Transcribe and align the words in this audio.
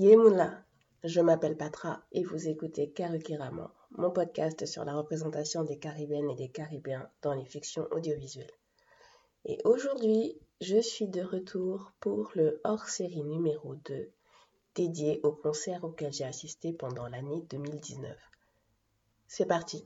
Yemoula, 0.00 0.62
je 1.02 1.20
m'appelle 1.20 1.56
Patra 1.56 2.04
et 2.12 2.22
vous 2.22 2.46
écoutez 2.46 2.88
Karukiraman, 2.88 3.68
mon 3.90 4.12
podcast 4.12 4.64
sur 4.64 4.84
la 4.84 4.94
représentation 4.94 5.64
des 5.64 5.76
Caribéennes 5.76 6.30
et 6.30 6.36
des 6.36 6.50
Caribéens 6.50 7.10
dans 7.20 7.34
les 7.34 7.44
fictions 7.44 7.88
audiovisuelles. 7.90 8.52
Et 9.44 9.58
aujourd'hui, 9.64 10.38
je 10.60 10.80
suis 10.80 11.08
de 11.08 11.20
retour 11.20 11.90
pour 11.98 12.30
le 12.36 12.60
hors-série 12.62 13.24
numéro 13.24 13.74
2 13.74 14.08
dédié 14.76 15.18
au 15.24 15.32
concert 15.32 15.82
auquel 15.82 16.12
j'ai 16.12 16.22
assisté 16.22 16.72
pendant 16.72 17.08
l'année 17.08 17.44
2019. 17.50 18.16
C'est 19.26 19.46
parti 19.46 19.84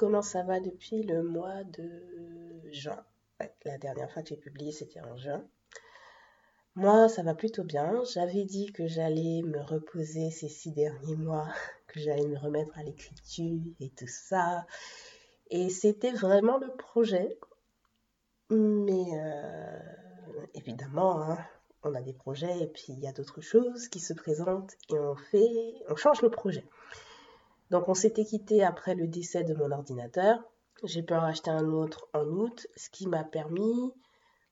Comment 0.00 0.22
ça 0.22 0.42
va 0.42 0.60
depuis 0.60 1.02
le 1.02 1.22
mois 1.22 1.62
de 1.62 1.90
juin 2.72 3.04
La 3.66 3.76
dernière 3.76 4.10
fois 4.10 4.22
que 4.22 4.30
j'ai 4.30 4.36
publié, 4.38 4.72
c'était 4.72 5.02
en 5.02 5.18
juin. 5.18 5.44
Moi, 6.74 7.10
ça 7.10 7.22
va 7.22 7.34
plutôt 7.34 7.64
bien. 7.64 8.02
J'avais 8.10 8.44
dit 8.44 8.72
que 8.72 8.86
j'allais 8.86 9.42
me 9.42 9.60
reposer 9.60 10.30
ces 10.30 10.48
six 10.48 10.72
derniers 10.72 11.16
mois, 11.16 11.48
que 11.86 12.00
j'allais 12.00 12.26
me 12.26 12.38
remettre 12.38 12.78
à 12.78 12.82
l'écriture 12.82 13.60
et 13.78 13.90
tout 13.90 14.08
ça. 14.08 14.66
Et 15.50 15.68
c'était 15.68 16.12
vraiment 16.12 16.56
le 16.56 16.74
projet. 16.78 17.38
Mais 18.48 19.04
euh, 19.12 19.78
évidemment, 20.54 21.20
hein, 21.24 21.38
on 21.82 21.94
a 21.94 22.00
des 22.00 22.14
projets 22.14 22.58
et 22.62 22.68
puis 22.68 22.86
il 22.88 23.00
y 23.00 23.06
a 23.06 23.12
d'autres 23.12 23.42
choses 23.42 23.88
qui 23.88 24.00
se 24.00 24.14
présentent 24.14 24.78
et 24.88 24.98
on 24.98 25.14
fait, 25.14 25.74
on 25.90 25.96
change 25.96 26.22
le 26.22 26.30
projet. 26.30 26.64
Donc 27.70 27.88
on 27.88 27.94
s'était 27.94 28.24
quitté 28.24 28.64
après 28.64 28.94
le 28.94 29.06
décès 29.06 29.44
de 29.44 29.54
mon 29.54 29.70
ordinateur. 29.70 30.42
J'ai 30.82 31.02
pu 31.02 31.14
en 31.14 31.20
racheter 31.20 31.50
un 31.50 31.72
autre 31.72 32.08
en 32.14 32.24
août, 32.24 32.66
ce 32.76 32.90
qui 32.90 33.06
m'a 33.06 33.22
permis 33.22 33.92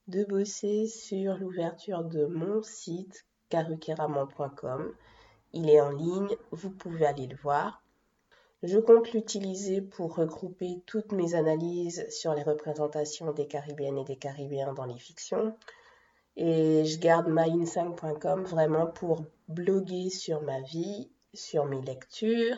de 0.07 0.25
bosser 0.25 0.87
sur 0.87 1.37
l'ouverture 1.37 2.05
de 2.05 2.27
mon 2.27 2.63
site 2.63 3.27
karukeraman.com. 3.49 4.95
Il 5.53 5.69
est 5.69 5.81
en 5.81 5.91
ligne, 5.91 6.37
vous 6.51 6.71
pouvez 6.71 7.07
aller 7.07 7.27
le 7.27 7.37
voir. 7.37 7.83
Je 8.63 8.79
compte 8.79 9.13
l'utiliser 9.13 9.81
pour 9.81 10.17
regrouper 10.17 10.83
toutes 10.87 11.13
mes 11.13 11.35
analyses 11.35 12.07
sur 12.11 12.35
les 12.35 12.43
représentations 12.43 13.33
des 13.33 13.47
Caribéennes 13.47 13.99
et 13.99 14.05
des 14.05 14.17
Caribéens 14.17 14.75
dans 14.75 14.85
les 14.85 14.99
fictions. 14.99 15.57
Et 16.37 16.85
je 16.85 16.99
garde 16.99 17.29
myinsight.com 17.29 18.45
vraiment 18.45 18.87
pour 18.87 19.25
bloguer 19.49 20.11
sur 20.11 20.43
ma 20.43 20.61
vie, 20.61 21.11
sur 21.35 21.67
mes 21.67 21.81
lectures 21.83 22.57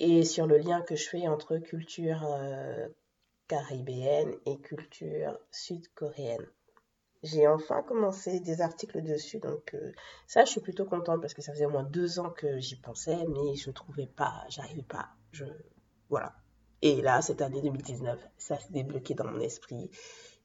et 0.00 0.24
sur 0.24 0.46
le 0.46 0.56
lien 0.58 0.80
que 0.80 0.96
je 0.96 1.08
fais 1.08 1.28
entre 1.28 1.58
culture 1.58 2.24
euh, 2.24 2.88
caribéenne 3.46 4.34
et 4.46 4.58
culture 4.58 5.38
sud-coréenne. 5.50 6.46
J'ai 7.22 7.46
enfin 7.46 7.82
commencé 7.82 8.40
des 8.40 8.62
articles 8.62 9.02
dessus, 9.02 9.40
donc 9.40 9.74
euh, 9.74 9.92
ça 10.26 10.46
je 10.46 10.52
suis 10.52 10.60
plutôt 10.62 10.86
contente 10.86 11.20
parce 11.20 11.34
que 11.34 11.42
ça 11.42 11.52
faisait 11.52 11.66
au 11.66 11.70
moins 11.70 11.84
deux 11.84 12.18
ans 12.18 12.30
que 12.30 12.58
j'y 12.58 12.76
pensais, 12.76 13.26
mais 13.28 13.56
je 13.56 13.70
trouvais 13.70 14.06
pas, 14.06 14.42
j'arrivais 14.48 14.82
pas, 14.82 15.10
je 15.32 15.44
voilà. 16.08 16.34
Et 16.82 17.02
là, 17.02 17.20
cette 17.20 17.42
année 17.42 17.60
2019, 17.60 18.26
ça 18.38 18.58
s'est 18.58 18.72
débloqué 18.72 19.12
dans 19.12 19.26
mon 19.26 19.38
esprit, 19.38 19.90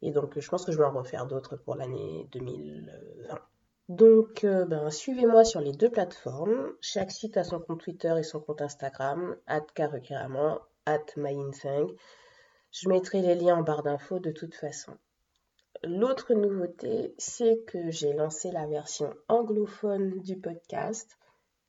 et 0.02 0.12
donc 0.12 0.38
je 0.38 0.50
pense 0.50 0.66
que 0.66 0.74
je 0.74 0.78
vais 0.78 0.84
en 0.84 0.92
refaire 0.92 1.28
d'autres 1.28 1.56
pour 1.56 1.76
l'année 1.76 2.28
2020. 2.34 3.40
Donc, 3.90 4.44
euh, 4.44 4.66
ben, 4.66 4.90
suivez-moi 4.90 5.44
sur 5.44 5.62
les 5.62 5.72
deux 5.72 5.92
plateformes. 5.92 6.74
Chaque 6.82 7.12
site 7.12 7.38
a 7.38 7.44
son 7.44 7.60
compte 7.60 7.82
Twitter 7.82 8.16
et 8.18 8.24
son 8.24 8.40
compte 8.40 8.64
Instagram, 8.64 9.38
at 9.46 9.68
at 10.88 11.06
Je 12.72 12.90
mettrai 12.90 13.22
les 13.22 13.36
liens 13.36 13.58
en 13.58 13.62
barre 13.62 13.84
d'infos 13.84 14.18
de 14.18 14.32
toute 14.32 14.56
façon. 14.56 14.98
L'autre 15.84 16.34
nouveauté, 16.34 17.14
c'est 17.20 17.64
que 17.68 17.92
j'ai 17.92 18.14
lancé 18.14 18.50
la 18.52 18.66
version 18.66 19.14
anglophone 19.28 20.20
du 20.22 20.36
podcast, 20.36 21.16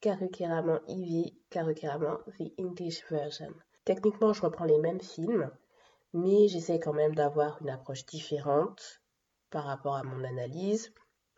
Karukiraman 0.01 0.81
EV, 0.89 1.35
Karukiraman 1.51 2.17
The 2.39 2.51
English 2.59 3.05
Version. 3.11 3.53
Techniquement, 3.85 4.33
je 4.33 4.41
reprends 4.41 4.65
les 4.65 4.79
mêmes 4.79 5.03
films, 5.03 5.51
mais 6.15 6.49
j'essaie 6.49 6.81
quand 6.81 6.95
même 6.95 7.15
d'avoir 7.15 7.61
une 7.61 7.69
approche 7.69 8.07
différente 8.07 9.03
par 9.51 9.65
rapport 9.65 9.97
à 9.97 10.03
mon 10.03 10.25
analyse 10.25 10.95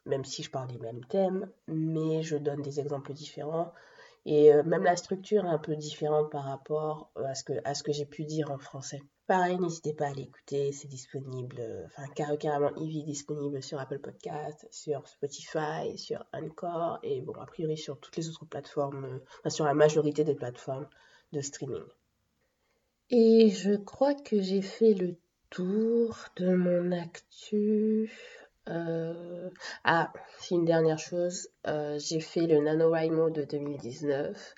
même 0.09 0.25
si 0.25 0.43
je 0.43 0.51
parle 0.51 0.69
des 0.69 0.79
mêmes 0.79 1.05
thèmes, 1.05 1.49
mais 1.69 2.23
je 2.23 2.37
donne 2.37 2.63
des 2.63 2.81
exemples 2.81 3.13
différents. 3.13 3.73
Et 4.27 4.53
euh, 4.53 4.63
même 4.63 4.85
la 4.85 4.97
structure 4.97 5.45
est 5.45 5.49
un 5.49 5.59
peu 5.59 5.77
différente 5.77 6.31
par 6.31 6.45
rapport 6.45 7.11
à 7.17 7.35
ce 7.35 7.45
que, 7.45 7.53
à 7.65 7.75
ce 7.75 7.83
que 7.83 7.93
j'ai 7.93 8.05
pu 8.05 8.25
dire 8.25 8.51
en 8.51 8.59
français. 8.59 9.01
Pareil, 9.27 9.59
n'hésitez 9.59 9.93
pas 9.93 10.09
à 10.09 10.13
l'écouter, 10.13 10.73
c'est 10.73 10.89
disponible, 10.89 11.57
euh, 11.61 11.87
enfin 11.87 12.37
carrément 12.37 12.75
Eevee 12.77 13.05
disponible 13.05 13.63
sur 13.63 13.79
Apple 13.79 13.99
Podcast, 13.99 14.67
sur 14.71 15.07
Spotify, 15.07 15.97
sur 15.97 16.25
Anchor 16.33 16.99
et 17.03 17.21
bon, 17.21 17.35
a 17.35 17.47
priori 17.47 17.77
sur 17.77 18.01
toutes 18.01 18.17
les 18.17 18.29
autres 18.29 18.47
plateformes, 18.47 19.05
euh, 19.05 19.19
enfin 19.41 19.51
sur 19.51 19.67
la 19.67 19.75
majorité 19.75 20.25
des 20.25 20.35
plateformes 20.35 20.89
de 21.33 21.41
streaming. 21.43 21.85
Et 23.11 23.51
je 23.51 23.75
crois 23.77 24.15
que 24.15 24.41
j'ai 24.41 24.63
fait 24.63 24.95
le 24.95 25.17
tour 25.51 26.17
de 26.37 26.55
mon 26.55 26.93
actu 26.93 28.11
euh, 28.69 29.51
ah, 29.85 30.13
une 30.51 30.65
dernière 30.65 30.99
chose. 30.99 31.49
Euh, 31.67 31.99
j'ai 31.99 32.21
fait 32.21 32.47
le 32.47 32.59
NaNoWriMo 32.59 33.31
de 33.31 33.45
2019. 33.45 34.55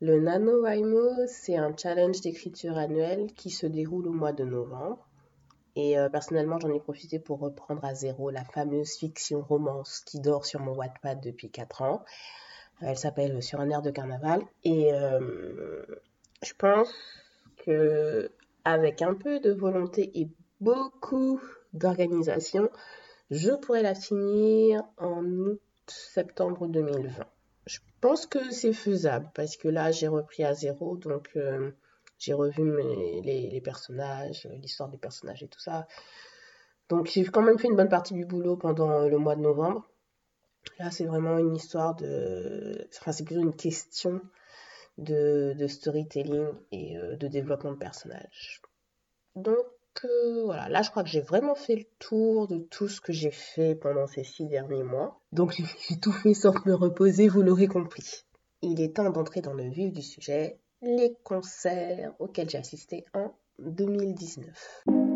Le 0.00 0.20
NaNoWriMo, 0.20 1.26
c'est 1.26 1.56
un 1.56 1.74
challenge 1.76 2.20
d'écriture 2.20 2.78
annuel 2.78 3.32
qui 3.34 3.50
se 3.50 3.66
déroule 3.66 4.08
au 4.08 4.12
mois 4.12 4.32
de 4.32 4.44
novembre. 4.44 5.06
Et 5.76 5.98
euh, 5.98 6.08
personnellement, 6.08 6.58
j'en 6.58 6.72
ai 6.72 6.80
profité 6.80 7.18
pour 7.18 7.38
reprendre 7.38 7.84
à 7.84 7.94
zéro 7.94 8.30
la 8.30 8.44
fameuse 8.44 8.96
fiction 8.96 9.42
romance 9.42 10.00
qui 10.00 10.20
dort 10.20 10.44
sur 10.44 10.60
mon 10.60 10.74
Wattpad 10.74 11.20
depuis 11.20 11.50
4 11.50 11.82
ans. 11.82 12.04
Elle 12.80 12.96
s'appelle 12.96 13.42
Sur 13.42 13.60
un 13.60 13.68
air 13.70 13.82
de 13.82 13.90
carnaval. 13.90 14.42
Et 14.64 14.90
je 16.42 16.54
pense 16.54 16.90
que 17.58 18.32
avec 18.64 19.02
un 19.02 19.14
peu 19.14 19.38
de 19.38 19.52
volonté 19.52 20.10
et 20.18 20.30
beaucoup 20.60 21.40
d'organisation, 21.72 22.70
je 23.30 23.50
pourrais 23.52 23.82
la 23.82 23.94
finir 23.94 24.82
en 24.96 25.24
août-septembre 25.24 26.66
2020. 26.66 27.24
Je 27.66 27.78
pense 28.00 28.26
que 28.26 28.50
c'est 28.50 28.72
faisable 28.72 29.30
parce 29.34 29.56
que 29.56 29.68
là, 29.68 29.92
j'ai 29.92 30.08
repris 30.08 30.44
à 30.44 30.54
zéro, 30.54 30.96
donc 30.96 31.30
euh, 31.36 31.70
j'ai 32.18 32.32
revu 32.32 32.76
les, 33.22 33.60
personnages, 33.62 34.48
l'histoire 34.60 34.88
des 34.88 34.98
personnages 34.98 35.42
et 35.42 35.48
tout 35.48 35.60
ça. 35.60 35.86
Donc 36.88 37.06
j'ai 37.06 37.24
quand 37.24 37.42
même 37.42 37.58
fait 37.58 37.68
une 37.68 37.76
bonne 37.76 37.88
partie 37.88 38.14
du 38.14 38.24
boulot 38.24 38.56
pendant 38.56 39.06
le 39.06 39.18
mois 39.18 39.36
de 39.36 39.42
novembre. 39.42 39.88
Là, 40.78 40.90
c'est 40.90 41.06
vraiment 41.06 41.38
une 41.38 41.54
histoire 41.54 41.94
de... 41.94 42.88
Enfin, 42.98 43.12
c'est 43.12 43.24
plutôt 43.24 43.40
une 43.40 43.54
question 43.54 44.20
de, 44.98 45.66
storytelling 45.66 46.48
et 46.72 46.98
euh, 46.98 47.16
de 47.16 47.28
développement 47.28 47.72
de 47.72 47.78
personnages. 47.78 48.60
Donc, 49.36 49.64
voilà, 50.44 50.68
là 50.68 50.82
je 50.82 50.90
crois 50.90 51.02
que 51.02 51.08
j'ai 51.08 51.20
vraiment 51.20 51.54
fait 51.54 51.76
le 51.76 51.84
tour 51.98 52.48
de 52.48 52.58
tout 52.58 52.88
ce 52.88 53.00
que 53.00 53.12
j'ai 53.12 53.30
fait 53.30 53.74
pendant 53.74 54.06
ces 54.06 54.24
six 54.24 54.46
derniers 54.46 54.82
mois. 54.82 55.20
Donc 55.32 55.54
j'ai 55.88 56.00
tout 56.00 56.12
fait 56.12 56.34
sauf 56.34 56.64
me 56.64 56.74
reposer, 56.74 57.28
vous 57.28 57.42
l'aurez 57.42 57.66
compris. 57.66 58.24
Il 58.62 58.80
est 58.80 58.96
temps 58.96 59.10
d'entrer 59.10 59.40
dans 59.40 59.54
le 59.54 59.68
vif 59.68 59.92
du 59.92 60.02
sujet, 60.02 60.58
les 60.82 61.16
concerts 61.24 62.12
auxquels 62.18 62.48
j'ai 62.48 62.58
assisté 62.58 63.04
en 63.14 63.32
2019. 63.58 65.09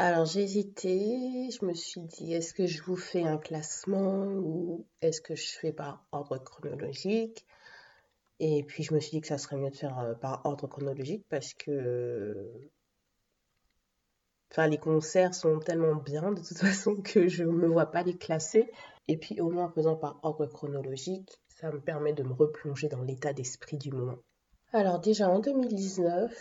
Alors 0.00 0.26
j'ai 0.26 0.42
hésité, 0.42 1.50
je 1.50 1.64
me 1.64 1.74
suis 1.74 2.00
dit 2.00 2.32
est-ce 2.32 2.54
que 2.54 2.66
je 2.68 2.84
vous 2.84 2.94
fais 2.94 3.24
un 3.24 3.36
classement 3.36 4.26
ou 4.26 4.86
est-ce 5.02 5.20
que 5.20 5.34
je 5.34 5.50
fais 5.50 5.72
par 5.72 6.06
ordre 6.12 6.38
chronologique? 6.38 7.44
Et 8.38 8.62
puis 8.62 8.84
je 8.84 8.94
me 8.94 9.00
suis 9.00 9.10
dit 9.10 9.20
que 9.20 9.26
ça 9.26 9.38
serait 9.38 9.56
mieux 9.56 9.70
de 9.70 9.76
faire 9.76 9.98
euh, 9.98 10.14
par 10.14 10.46
ordre 10.46 10.68
chronologique 10.68 11.26
parce 11.28 11.52
que 11.52 12.70
les 14.56 14.78
concerts 14.78 15.34
sont 15.34 15.58
tellement 15.58 15.96
bien 15.96 16.30
de 16.30 16.42
toute 16.42 16.58
façon 16.58 16.94
que 16.94 17.26
je 17.26 17.42
ne 17.42 17.50
me 17.50 17.66
vois 17.66 17.86
pas 17.86 18.04
les 18.04 18.16
classer. 18.16 18.70
Et 19.08 19.16
puis 19.16 19.40
au 19.40 19.50
moins 19.50 19.64
en 19.64 19.72
faisant 19.72 19.96
par 19.96 20.20
ordre 20.22 20.46
chronologique, 20.46 21.40
ça 21.48 21.72
me 21.72 21.80
permet 21.80 22.12
de 22.12 22.22
me 22.22 22.34
replonger 22.34 22.88
dans 22.88 23.02
l'état 23.02 23.32
d'esprit 23.32 23.78
du 23.78 23.90
moment. 23.90 24.18
Alors 24.72 25.00
déjà 25.00 25.28
en 25.28 25.40
2019, 25.40 26.32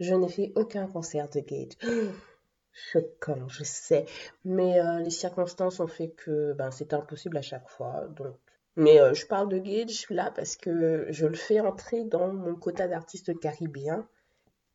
je 0.00 0.14
n'ai 0.14 0.28
fait 0.28 0.52
aucun 0.56 0.86
concert 0.86 1.28
de 1.28 1.40
Gage. 1.40 1.76
Choquant, 2.72 3.48
je 3.48 3.64
sais. 3.64 4.06
Mais 4.44 4.80
euh, 4.80 5.00
les 5.00 5.10
circonstances 5.10 5.80
ont 5.80 5.86
fait 5.86 6.10
que 6.10 6.52
ben, 6.54 6.70
c'est 6.70 6.94
impossible 6.94 7.36
à 7.36 7.42
chaque 7.42 7.68
fois. 7.68 8.06
Donc. 8.16 8.36
Mais 8.76 9.00
euh, 9.00 9.12
je 9.12 9.26
parle 9.26 9.48
de 9.48 9.58
Gage 9.58 10.06
là 10.08 10.32
parce 10.34 10.56
que 10.56 11.06
je 11.10 11.26
le 11.26 11.34
fais 11.34 11.60
entrer 11.60 12.04
dans 12.04 12.32
mon 12.32 12.54
quota 12.54 12.88
d'artistes 12.88 13.38
caribéens 13.38 14.06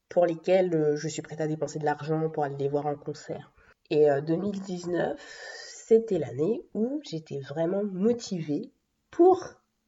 pour 0.10 0.26
lesquels 0.26 0.74
euh, 0.76 0.96
je 0.96 1.08
suis 1.08 1.22
prête 1.22 1.42
à 1.42 1.48
dépenser 1.48 1.80
de 1.80 1.86
l'argent 1.86 2.30
pour 2.30 2.44
aller 2.44 2.58
les 2.58 2.70
voir 2.70 2.86
en 2.86 2.96
concert. 2.96 3.52
Et 3.90 4.08
2019, 4.28 5.12
euh, 5.12 5.16
c'était 5.18 6.20
l'année 6.20 6.66
où 6.74 7.02
j'étais 7.04 7.40
vraiment 7.40 7.84
motivée 7.84 8.72
pour 9.12 9.42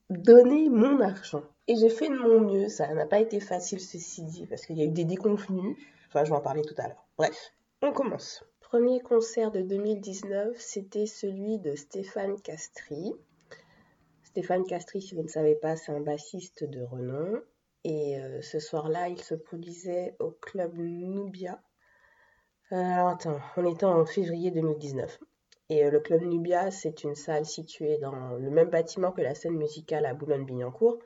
donner 0.09 0.69
mon 0.69 1.01
argent. 1.01 1.43
Et 1.67 1.75
j'ai 1.75 1.89
fait 1.89 2.07
de 2.07 2.15
mon 2.15 2.39
mieux, 2.39 2.69
ça 2.69 2.91
n'a 2.93 3.05
pas 3.05 3.19
été 3.19 3.39
facile 3.39 3.79
ceci 3.79 4.23
dit, 4.23 4.47
parce 4.47 4.65
qu'il 4.65 4.77
y 4.77 4.81
a 4.81 4.85
eu 4.85 4.91
des 4.91 5.03
déconvenus, 5.03 5.77
enfin 6.07 6.23
je 6.23 6.31
vais 6.31 6.35
en 6.37 6.41
parler 6.41 6.63
tout 6.63 6.73
à 6.77 6.87
l'heure. 6.87 7.05
Bref, 7.17 7.53
on 7.81 7.93
commence. 7.93 8.43
Premier 8.59 8.99
concert 8.99 9.51
de 9.51 9.61
2019, 9.61 10.55
c'était 10.59 11.05
celui 11.05 11.57
de 11.59 11.75
Stéphane 11.75 12.39
Castry. 12.41 13.13
Stéphane 14.23 14.65
Castry, 14.65 15.01
si 15.01 15.15
vous 15.15 15.23
ne 15.23 15.27
savez 15.27 15.55
pas, 15.55 15.75
c'est 15.75 15.91
un 15.91 16.01
bassiste 16.01 16.63
de 16.63 16.81
renom. 16.81 17.41
Et 17.83 18.19
euh, 18.19 18.41
ce 18.41 18.59
soir-là, 18.59 19.07
il 19.07 19.19
se 19.19 19.33
produisait 19.33 20.15
au 20.19 20.31
club 20.31 20.75
Nubia. 20.77 21.61
Euh, 22.71 22.75
alors 22.75 23.07
attends, 23.07 23.39
on 23.57 23.65
était 23.65 23.85
en 23.85 24.05
février 24.05 24.51
2019. 24.51 25.19
Et 25.69 25.85
euh, 25.85 25.89
le 25.89 25.99
club 25.99 26.21
Nubia, 26.21 26.69
c'est 26.71 27.03
une 27.03 27.15
salle 27.15 27.45
située 27.45 27.97
dans 27.97 28.35
le 28.35 28.49
même 28.49 28.69
bâtiment 28.69 29.11
que 29.11 29.21
la 29.21 29.33
scène 29.33 29.55
musicale 29.55 30.05
à 30.05 30.13
Boulogne-Billancourt, 30.13 30.99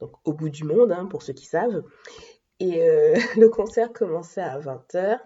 donc 0.00 0.12
au 0.24 0.32
bout 0.32 0.50
du 0.50 0.64
monde, 0.64 0.92
hein, 0.92 1.06
pour 1.06 1.22
ceux 1.22 1.32
qui 1.32 1.46
savent. 1.46 1.84
Et 2.60 2.80
le 3.36 3.48
concert 3.48 3.92
commençait 3.92 4.40
à 4.40 4.58
20h. 4.58 5.20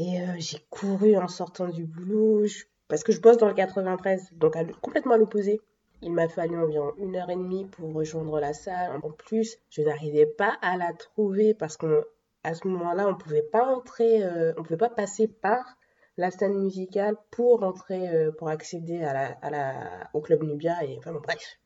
Et 0.00 0.18
j'ai 0.38 0.64
couru 0.70 1.14
en 1.18 1.28
sortant 1.28 1.68
du 1.68 1.84
boulot, 1.84 2.46
parce 2.88 3.04
que 3.04 3.12
je 3.12 3.20
bosse 3.20 3.36
dans 3.36 3.48
le 3.48 3.52
93, 3.52 4.30
donc 4.32 4.56
complètement 4.80 5.12
à 5.12 5.18
l'opposé. 5.18 5.60
Il 6.00 6.12
m'a 6.12 6.26
fallu 6.26 6.56
environ 6.56 6.94
une 6.96 7.16
heure 7.16 7.28
et 7.28 7.36
demie 7.36 7.66
pour 7.66 7.92
rejoindre 7.92 8.40
la 8.40 8.54
salle. 8.54 8.98
En 9.02 9.10
plus, 9.10 9.58
je 9.68 9.82
n'arrivais 9.82 10.24
pas 10.24 10.56
à 10.62 10.78
la 10.78 10.94
trouver 10.94 11.52
parce 11.52 11.76
qu'à 11.76 12.54
ce 12.54 12.66
moment-là, 12.66 13.08
on 13.08 13.10
ne 13.10 13.16
pouvait 13.16 13.42
pas 13.42 13.66
entrer, 13.66 14.24
euh, 14.24 14.54
on 14.56 14.62
pouvait 14.62 14.78
pas 14.78 14.88
passer 14.88 15.28
par 15.28 15.62
la 16.16 16.30
scène 16.30 16.58
musicale 16.58 17.16
pour 17.30 17.62
entrer, 17.62 18.08
euh, 18.08 18.32
pour 18.32 18.48
accéder 18.48 19.06
au 20.14 20.22
club 20.22 20.44
Nubia. 20.44 20.82
Et 20.82 20.96
enfin 20.96 21.12
bref. 21.12 21.58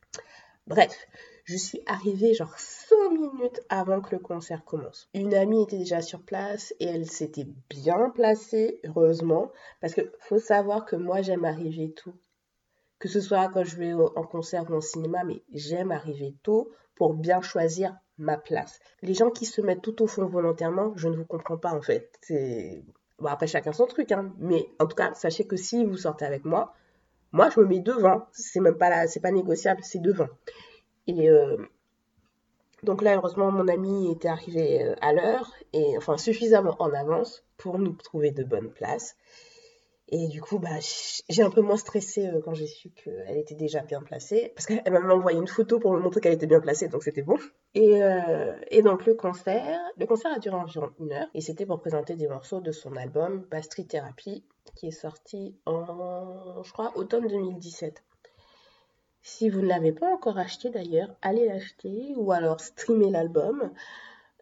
Bref, 0.66 1.06
je 1.44 1.56
suis 1.56 1.81
arrivée 1.87 2.35
genre 2.35 2.58
5 2.58 3.11
minutes 3.11 3.61
avant 3.69 4.00
que 4.00 4.14
le 4.14 4.19
concert 4.19 4.64
commence. 4.64 5.08
Une 5.14 5.35
amie 5.35 5.62
était 5.62 5.79
déjà 5.79 6.00
sur 6.00 6.23
place 6.23 6.75
et 6.81 6.87
elle 6.87 7.11
s'était 7.11 7.46
bien 7.70 8.11
placée, 8.11 8.81
heureusement, 8.85 9.52
parce 9.81 9.94
que 9.94 10.12
faut 10.20 10.38
savoir 10.38 10.85
que 10.85 10.96
moi 10.96 11.23
j'aime 11.23 11.44
arriver 11.44 11.93
tout 11.93 12.14
que 13.05 13.11
ce 13.11 13.20
soit 13.20 13.50
quand 13.50 13.64
je 13.64 13.76
vais 13.76 13.93
en 13.93 14.25
concert 14.25 14.64
ou 14.70 14.76
en 14.76 14.81
cinéma, 14.81 15.25
mais 15.25 15.43
j'aime 15.52 15.93
arriver 15.93 16.35
tôt 16.43 16.70
pour 16.94 17.12
bien 17.12 17.43
choisir 17.43 17.94
ma 18.17 18.38
place. 18.38 18.81
Les 19.02 19.12
gens 19.12 19.31
qui 19.31 19.44
se 19.44 19.61
mettent 19.61 19.82
tout 19.82 20.00
au 20.02 20.06
fond 20.06 20.25
volontairement, 20.25 20.94
je 20.97 21.08
ne 21.08 21.17
vous 21.17 21.26
comprends 21.26 21.58
pas 21.58 21.75
en 21.75 21.82
fait. 21.82 22.19
Bon, 23.19 23.29
après 23.29 23.47
chacun 23.47 23.73
son 23.73 23.87
truc, 23.87 24.11
hein. 24.11 24.32
mais 24.38 24.70
en 24.79 24.87
tout 24.87 24.97
cas, 24.97 25.12
sachez 25.12 25.47
que 25.47 25.56
si 25.56 25.85
vous 25.85 25.99
sortez 25.99 26.25
avec 26.25 26.47
moi, 26.47 26.73
moi 27.31 27.50
je 27.50 27.61
me 27.61 27.67
mets 27.67 27.81
devant. 27.81 28.26
C'est 28.32 28.61
même 28.61 28.79
c'est 29.06 29.20
pas 29.20 29.32
négociable, 29.32 29.82
c'est 29.82 30.00
devant. 30.00 30.29
Et 31.06 31.28
euh, 31.28 31.56
donc 32.82 33.02
là, 33.02 33.16
heureusement, 33.16 33.50
mon 33.50 33.68
ami 33.68 34.10
était 34.10 34.28
arrivé 34.28 34.82
euh, 34.82 34.94
à 35.00 35.12
l'heure 35.12 35.52
et 35.72 35.96
enfin 35.96 36.16
suffisamment 36.16 36.76
en 36.78 36.92
avance 36.92 37.44
pour 37.56 37.78
nous 37.78 37.92
trouver 37.92 38.30
de 38.30 38.44
bonnes 38.44 38.70
places. 38.70 39.16
Et 40.08 40.28
du 40.28 40.42
coup, 40.42 40.58
bah, 40.58 40.78
j'ai 41.30 41.42
un 41.42 41.50
peu 41.50 41.62
moins 41.62 41.78
stressé 41.78 42.26
euh, 42.26 42.40
quand 42.44 42.52
j'ai 42.52 42.66
su 42.66 42.90
qu'elle 42.90 43.38
était 43.38 43.54
déjà 43.54 43.80
bien 43.80 44.02
placée. 44.02 44.52
Parce 44.54 44.66
qu'elle 44.66 44.92
m'a 44.92 45.00
envoyé 45.14 45.38
une 45.38 45.48
photo 45.48 45.78
pour 45.78 45.92
me 45.94 45.98
montrer 45.98 46.20
qu'elle 46.20 46.34
était 46.34 46.46
bien 46.46 46.60
placée, 46.60 46.88
donc 46.88 47.02
c'était 47.02 47.22
bon. 47.22 47.36
Et, 47.74 48.00
et, 48.68 48.82
donc 48.82 49.06
le 49.06 49.14
concert, 49.14 49.80
le 49.96 50.06
concert 50.06 50.32
a 50.32 50.38
duré 50.38 50.56
environ 50.56 50.90
une 51.00 51.12
heure. 51.12 51.26
Et 51.34 51.40
c'était 51.40 51.66
pour 51.66 51.80
présenter 51.80 52.16
des 52.16 52.28
morceaux 52.28 52.60
de 52.60 52.70
son 52.70 52.94
album 52.96 53.46
Bastry 53.50 53.86
Therapy, 53.86 54.44
qui 54.76 54.88
est 54.88 54.92
sorti 54.92 55.56
en, 55.64 56.62
je 56.62 56.72
crois, 56.72 56.92
automne 56.96 57.26
2017. 57.26 58.04
Si 59.26 59.49
vous 59.49 59.62
ne 59.62 59.69
l'avez 59.69 59.91
pas 59.91 60.12
encore 60.12 60.37
acheté 60.38 60.69
d'ailleurs, 60.69 61.09
allez 61.23 61.47
l'acheter 61.47 62.12
ou 62.17 62.31
alors 62.31 62.61
streamer 62.61 63.11
l'album. 63.11 63.73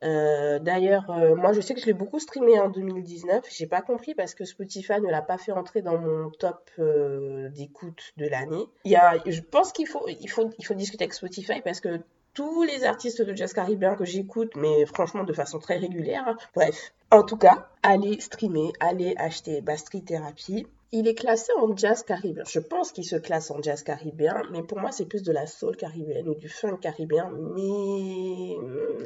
Euh, 0.02 0.58
d'ailleurs, 0.58 1.08
euh, 1.10 1.36
moi 1.36 1.52
je 1.52 1.60
sais 1.60 1.72
que 1.72 1.80
je 1.80 1.86
l'ai 1.86 1.92
beaucoup 1.92 2.18
streamé 2.18 2.58
en 2.58 2.68
2019. 2.68 3.46
J'ai 3.48 3.68
pas 3.68 3.80
compris 3.80 4.16
parce 4.16 4.34
que 4.34 4.44
Spotify 4.44 5.00
ne 5.00 5.08
l'a 5.08 5.22
pas 5.22 5.38
fait 5.38 5.52
entrer 5.52 5.82
dans 5.82 5.98
mon 5.98 6.30
top 6.30 6.68
euh, 6.80 7.48
d'écoute 7.50 8.12
de 8.16 8.26
l'année. 8.26 8.66
Je 8.84 9.40
pense 9.40 9.70
qu'il 9.70 9.86
faut, 9.86 10.04
il 10.08 10.28
faut, 10.28 10.50
il 10.58 10.66
faut 10.66 10.74
discuter 10.74 11.04
avec 11.04 11.14
Spotify 11.14 11.60
parce 11.62 11.80
que 11.80 12.00
tous 12.34 12.62
les 12.62 12.84
artistes 12.84 13.22
de 13.22 13.34
jazz 13.34 13.52
caribéen 13.52 13.94
que 13.94 14.04
j'écoute, 14.04 14.52
mais 14.56 14.86
franchement 14.86 15.24
de 15.24 15.32
façon 15.32 15.58
très 15.58 15.76
régulière. 15.76 16.24
Hein. 16.26 16.36
Bref, 16.54 16.92
en 17.10 17.22
tout 17.22 17.36
cas, 17.36 17.68
allez 17.82 18.20
streamer, 18.20 18.72
allez 18.80 19.14
acheter 19.16 19.60
Bastry 19.60 20.02
Therapy. 20.02 20.66
Il 20.92 21.08
est 21.08 21.14
classé 21.14 21.52
en 21.58 21.74
jazz 21.76 22.02
caribéen. 22.02 22.44
Je 22.46 22.58
pense 22.58 22.92
qu'il 22.92 23.04
se 23.04 23.16
classe 23.16 23.50
en 23.50 23.62
jazz 23.62 23.82
caribéen, 23.82 24.42
mais 24.50 24.62
pour 24.62 24.78
moi, 24.78 24.92
c'est 24.92 25.06
plus 25.06 25.22
de 25.22 25.32
la 25.32 25.46
soul 25.46 25.76
caribéenne 25.76 26.28
ou 26.28 26.34
du 26.34 26.48
funk 26.48 26.78
caribéen. 26.78 27.30
Mais 27.30 28.56
hmm, 28.58 29.04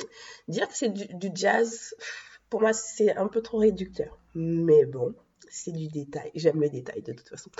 dire 0.48 0.68
que 0.68 0.76
c'est 0.76 0.92
du, 0.92 1.30
jazz, 1.34 1.94
pour 2.50 2.60
moi, 2.60 2.72
c'est 2.72 3.16
un 3.16 3.28
peu 3.28 3.40
trop 3.40 3.58
réducteur. 3.58 4.18
Mais 4.34 4.84
bon, 4.84 5.14
c'est 5.48 5.72
du 5.72 5.88
détail. 5.88 6.30
J'aime 6.34 6.60
les 6.60 6.70
détails 6.70 7.02
de 7.02 7.12
toute 7.12 7.28
façon. 7.28 7.50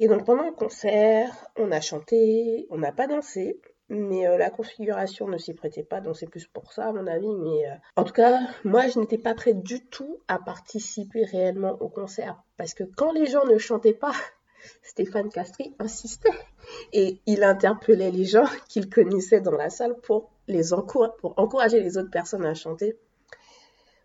Et 0.00 0.08
donc 0.08 0.26
pendant 0.26 0.44
le 0.44 0.52
concert, 0.52 1.32
on 1.56 1.70
a 1.70 1.80
chanté, 1.80 2.66
on 2.70 2.78
n'a 2.78 2.92
pas 2.92 3.06
dansé, 3.06 3.60
mais 3.88 4.26
euh, 4.26 4.38
la 4.38 4.50
configuration 4.50 5.28
ne 5.28 5.38
s'y 5.38 5.54
prêtait 5.54 5.82
pas, 5.82 6.00
donc 6.00 6.16
c'est 6.16 6.28
plus 6.28 6.46
pour 6.46 6.72
ça 6.72 6.88
à 6.88 6.92
mon 6.92 7.06
avis. 7.06 7.34
Mais 7.34 7.68
euh, 7.68 7.74
en 7.96 8.04
tout 8.04 8.12
cas, 8.12 8.40
moi 8.64 8.88
je 8.88 8.98
n'étais 8.98 9.18
pas 9.18 9.34
prête 9.34 9.62
du 9.62 9.84
tout 9.86 10.20
à 10.28 10.38
participer 10.38 11.24
réellement 11.24 11.76
au 11.80 11.88
concert, 11.88 12.42
parce 12.56 12.74
que 12.74 12.84
quand 12.84 13.12
les 13.12 13.26
gens 13.26 13.44
ne 13.46 13.58
chantaient 13.58 13.94
pas, 13.94 14.14
Stéphane 14.82 15.28
Castry 15.28 15.74
insistait 15.78 16.30
et 16.92 17.20
il 17.26 17.44
interpellait 17.44 18.10
les 18.10 18.24
gens 18.24 18.48
qu'il 18.68 18.88
connaissait 18.88 19.40
dans 19.40 19.52
la 19.52 19.70
salle 19.70 19.96
pour 20.00 20.30
les 20.48 20.70
pour 21.18 21.34
encourager 21.38 21.80
les 21.80 21.98
autres 21.98 22.10
personnes 22.10 22.46
à 22.46 22.54
chanter. 22.54 22.98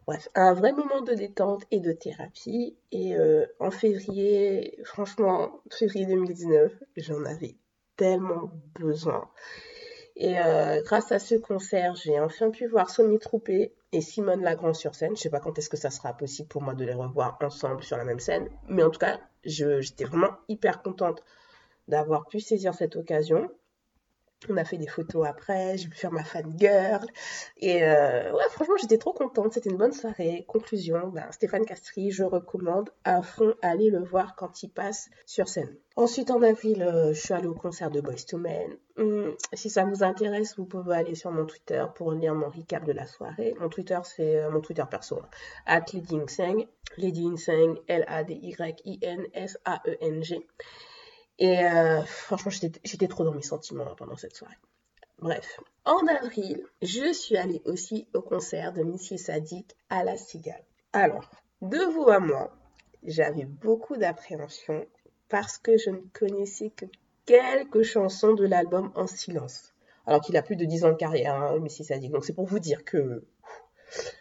Bref, 0.10 0.28
un 0.34 0.54
vrai 0.54 0.72
moment 0.72 1.02
de 1.02 1.14
détente 1.14 1.66
et 1.70 1.80
de 1.80 1.92
thérapie. 1.92 2.76
Et 2.92 3.16
euh, 3.16 3.46
en 3.60 3.70
février, 3.70 4.80
franchement, 4.84 5.62
février 5.70 6.08
2019, 6.08 6.74
j'en 6.98 7.24
avais 7.26 7.56
tellement 8.00 8.50
besoin. 8.80 9.30
Et 10.16 10.40
euh, 10.40 10.82
grâce 10.84 11.12
à 11.12 11.20
ce 11.20 11.36
concert, 11.36 11.96
j'ai 11.96 12.20
enfin 12.20 12.50
pu 12.50 12.66
voir 12.66 12.90
Sony 12.90 13.20
Troupé 13.20 13.74
et 13.92 14.02
Simone 14.02 14.42
Lagrand 14.42 14.74
sur 14.74 14.96
scène. 14.96 15.16
Je 15.16 15.22
sais 15.22 15.30
pas 15.30 15.40
quand 15.40 15.58
est-ce 15.58 15.70
que 15.70 15.78
ça 15.78 15.90
sera 15.90 16.14
possible 16.14 16.48
pour 16.48 16.62
moi 16.62 16.74
de 16.74 16.86
les 16.86 16.94
revoir 16.94 17.38
ensemble 17.42 17.84
sur 17.84 17.98
la 17.98 18.06
même 18.06 18.20
scène, 18.20 18.50
mais 18.68 18.84
en 18.84 18.90
tout 18.90 19.00
cas, 19.00 19.20
j'étais 19.44 20.06
vraiment 20.06 20.32
hyper 20.48 20.82
contente 20.82 21.24
d'avoir 21.88 22.28
pu 22.28 22.40
saisir 22.40 22.74
cette 22.74 22.96
occasion. 22.96 23.50
On 24.48 24.56
a 24.56 24.64
fait 24.64 24.78
des 24.78 24.88
photos 24.88 25.28
après, 25.28 25.78
j'ai 25.78 25.90
pu 25.90 25.98
faire 25.98 26.14
ma 26.14 26.24
fan 26.24 26.54
girl. 26.58 27.06
Et 27.58 27.84
euh, 27.84 28.32
ouais, 28.32 28.44
franchement, 28.52 28.76
j'étais 28.80 28.98
trop 28.98 29.12
contente. 29.12 29.52
C'était 29.52 29.70
une 29.70 29.76
bonne 29.76 29.92
soirée. 29.92 30.46
Conclusion, 30.48 31.10
ben, 31.10 31.30
Stéphane 31.32 31.66
Castry, 31.66 32.10
je 32.12 32.24
recommande 32.24 32.90
à 33.04 33.22
fond 33.22 33.54
aller 33.62 33.90
le 33.90 34.02
voir 34.02 34.38
quand 34.38 34.64
il 34.64 34.70
passe 34.70 35.10
sur 35.26 35.50
scène. 35.50 35.76
Ensuite, 35.98 36.32
en 36.32 36.42
avril, 36.42 36.82
euh, 36.82 37.12
je 37.12 37.20
suis 37.20 37.34
allée 37.34 37.50
au 37.50 37.54
concert 37.54 37.92
de 37.92 38.00
Boys 38.00 38.24
to 38.26 38.38
Men. 38.38 38.78
Hum, 38.98 39.36
si 39.52 39.70
ça 39.70 39.84
vous 39.84 40.04
intéresse, 40.04 40.56
vous 40.58 40.64
pouvez 40.66 40.96
aller 40.96 41.16
sur 41.16 41.32
mon 41.32 41.46
Twitter 41.46 41.84
pour 41.96 42.14
lire 42.14 42.34
mon 42.34 42.48
recap 42.48 42.86
de 42.86 42.94
la 42.94 43.06
soirée. 43.06 43.54
Mon 43.60 43.68
Twitter, 43.68 44.00
c'est 44.04 44.38
euh, 44.38 44.50
mon 44.50 44.62
Twitter 44.62 44.86
perso, 44.90 45.20
hein. 45.22 45.28
at 45.66 45.84
Lady 45.94 46.16
Inseng. 46.16 46.66
Lady 46.98 47.28
Inseng, 47.28 47.76
L-A-D-Y-I-N-S-A-E-N-G. 47.88 48.88
Et 51.40 51.64
euh, 51.64 52.04
franchement, 52.04 52.52
j'étais 52.52 53.08
trop 53.08 53.24
dans 53.24 53.34
mes 53.34 53.42
sentiments 53.42 53.96
pendant 53.96 54.18
cette 54.18 54.36
soirée. 54.36 54.58
Bref, 55.20 55.60
en 55.86 56.06
avril, 56.08 56.64
je 56.82 57.14
suis 57.14 57.38
allée 57.38 57.62
aussi 57.66 58.08
au 58.14 58.22
concert 58.22 58.74
de 58.74 58.84
Missy 58.84 59.18
Sadik 59.18 59.76
à 59.90 60.04
La 60.04 60.18
Cigale. 60.18 60.64
Alors, 60.92 61.30
de 61.62 61.78
vous 61.94 62.10
à 62.10 62.20
moi, 62.20 62.54
j'avais 63.04 63.46
beaucoup 63.46 63.96
d'appréhension 63.96 64.86
parce 65.30 65.58
que 65.58 65.78
je 65.78 65.92
ne 65.92 66.02
connaissais 66.14 66.72
que 66.72 66.86
quelques 67.26 67.84
chansons 67.84 68.34
de 68.34 68.46
l'album 68.46 68.92
En 68.96 69.08
silence. 69.08 69.74
Alors 70.06 70.22
qu'il 70.22 70.36
a 70.36 70.42
plus 70.42 70.56
de 70.56 70.66
10 70.66 70.86
ans 70.86 70.92
de 70.92 70.96
carrière, 70.96 71.36
hein, 71.36 71.58
Missy 71.60 71.86
Sadik. 71.86 72.12
Donc 72.12 72.26
c'est 72.26 72.34
pour 72.34 72.48
vous 72.48 72.60
dire 72.60 72.84
que, 72.84 73.24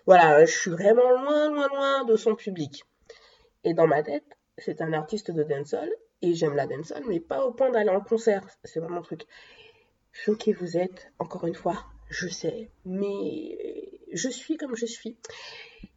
voilà, 0.06 0.44
je 0.44 0.56
suis 0.56 0.70
vraiment 0.70 1.10
loin, 1.10 1.50
loin, 1.50 1.68
loin 1.68 2.04
de 2.04 2.16
son 2.16 2.36
public. 2.36 2.84
Et 3.64 3.74
dans 3.74 3.86
ma 3.88 4.02
tête, 4.04 4.26
c'est 4.58 4.80
un 4.82 4.92
artiste 4.92 5.30
de 5.32 5.42
dancehall 5.42 5.90
et 6.22 6.34
j'aime 6.34 6.54
la 6.54 6.66
dancehall, 6.66 7.04
mais 7.06 7.20
pas 7.20 7.44
au 7.44 7.52
point 7.52 7.70
d'aller 7.70 7.90
en 7.90 8.00
concert. 8.00 8.46
C'est 8.64 8.80
vraiment 8.80 8.98
un 8.98 9.02
truc. 9.02 9.26
Choqué 10.12 10.52
vous 10.52 10.76
êtes, 10.76 11.12
encore 11.18 11.46
une 11.46 11.54
fois, 11.54 11.84
je 12.10 12.28
sais, 12.28 12.70
mais 12.84 14.00
je 14.12 14.28
suis 14.28 14.56
comme 14.56 14.74
je 14.74 14.86
suis. 14.86 15.16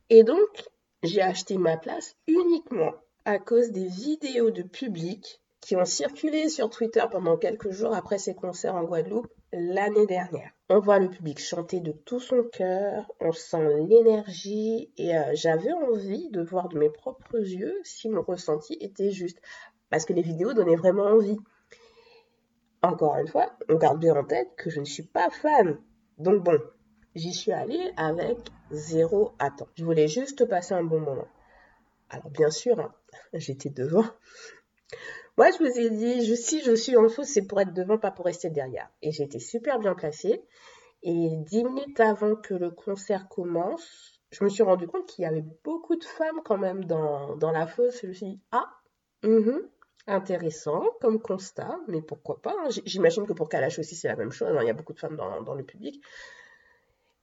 Et 0.09 0.23
donc, 0.23 0.69
j'ai 1.03 1.21
acheté 1.21 1.57
ma 1.57 1.77
place 1.77 2.15
uniquement 2.27 2.93
à 3.25 3.39
cause 3.39 3.71
des 3.71 3.87
vidéos 3.87 4.51
de 4.51 4.63
public 4.63 5.41
qui 5.61 5.75
ont 5.75 5.85
circulé 5.85 6.49
sur 6.49 6.69
Twitter 6.69 7.03
pendant 7.11 7.37
quelques 7.37 7.69
jours 7.69 7.93
après 7.93 8.17
ses 8.17 8.33
concerts 8.33 8.75
en 8.75 8.83
Guadeloupe 8.83 9.31
l'année 9.53 10.07
dernière. 10.07 10.51
On 10.69 10.79
voit 10.79 10.99
le 10.99 11.09
public 11.09 11.39
chanter 11.39 11.79
de 11.81 11.91
tout 11.91 12.19
son 12.19 12.43
cœur, 12.43 13.11
on 13.19 13.31
sent 13.31 13.85
l'énergie 13.87 14.91
et 14.97 15.15
euh, 15.15 15.31
j'avais 15.33 15.71
envie 15.71 16.29
de 16.29 16.41
voir 16.41 16.67
de 16.69 16.79
mes 16.79 16.89
propres 16.89 17.37
yeux 17.37 17.79
si 17.83 18.09
mon 18.09 18.23
ressenti 18.23 18.75
était 18.81 19.11
juste. 19.11 19.39
Parce 19.91 20.05
que 20.05 20.13
les 20.13 20.23
vidéos 20.23 20.53
donnaient 20.53 20.75
vraiment 20.75 21.05
envie. 21.05 21.37
Encore 22.81 23.17
une 23.17 23.27
fois, 23.27 23.55
on 23.69 23.75
garde 23.75 23.99
bien 23.99 24.15
en 24.15 24.23
tête 24.23 24.49
que 24.57 24.71
je 24.71 24.79
ne 24.79 24.85
suis 24.85 25.03
pas 25.03 25.29
fan. 25.29 25.77
Donc 26.17 26.43
bon, 26.43 26.59
j'y 27.13 27.33
suis 27.33 27.51
allée 27.51 27.91
avec 27.97 28.37
zéro 28.71 29.33
attente. 29.37 29.69
Je 29.75 29.85
voulais 29.85 30.07
juste 30.07 30.45
passer 30.45 30.73
un 30.73 30.83
bon 30.83 30.99
moment. 30.99 31.27
Alors 32.09 32.31
bien 32.31 32.49
sûr, 32.49 32.79
hein, 32.79 32.93
j'étais 33.33 33.69
devant. 33.69 34.05
Moi, 35.37 35.49
je 35.51 35.57
vous 35.59 35.79
ai 35.79 35.89
dit, 35.89 36.35
si 36.35 36.61
je 36.61 36.73
suis 36.75 36.97
en 36.97 37.07
faux, 37.07 37.23
c'est 37.23 37.43
pour 37.43 37.61
être 37.61 37.73
devant, 37.73 37.97
pas 37.97 38.11
pour 38.11 38.25
rester 38.25 38.49
derrière. 38.49 38.89
Et 39.01 39.09
été 39.09 39.39
super 39.39 39.79
bien 39.79 39.95
placée. 39.95 40.43
Et 41.03 41.29
dix 41.37 41.63
minutes 41.63 41.99
avant 41.99 42.35
que 42.35 42.53
le 42.53 42.69
concert 42.69 43.27
commence, 43.29 44.21
je 44.31 44.43
me 44.43 44.49
suis 44.49 44.63
rendu 44.63 44.87
compte 44.87 45.07
qu'il 45.07 45.23
y 45.23 45.25
avait 45.25 45.45
beaucoup 45.63 45.95
de 45.95 46.03
femmes 46.03 46.41
quand 46.45 46.57
même 46.57 46.85
dans, 46.85 47.37
la 47.41 47.65
fosse. 47.65 48.01
Je 48.01 48.07
me 48.07 48.13
suis 48.13 48.25
dit, 48.27 48.39
ah, 48.51 48.69
mm-hmm, 49.23 49.61
intéressant 50.07 50.83
comme 50.99 51.21
constat, 51.21 51.79
mais 51.87 52.01
pourquoi 52.01 52.41
pas. 52.41 52.55
Hein. 52.59 52.69
J'imagine 52.85 53.25
que 53.25 53.33
pour 53.33 53.49
Kalash 53.49 53.79
aussi, 53.79 53.95
c'est 53.95 54.07
la 54.07 54.15
même 54.15 54.31
chose. 54.31 54.49
Hein. 54.49 54.59
Il 54.61 54.67
y 54.67 54.69
a 54.69 54.73
beaucoup 54.73 54.93
de 54.93 54.99
femmes 54.99 55.15
dans, 55.15 55.53
le 55.53 55.63
public. 55.63 56.03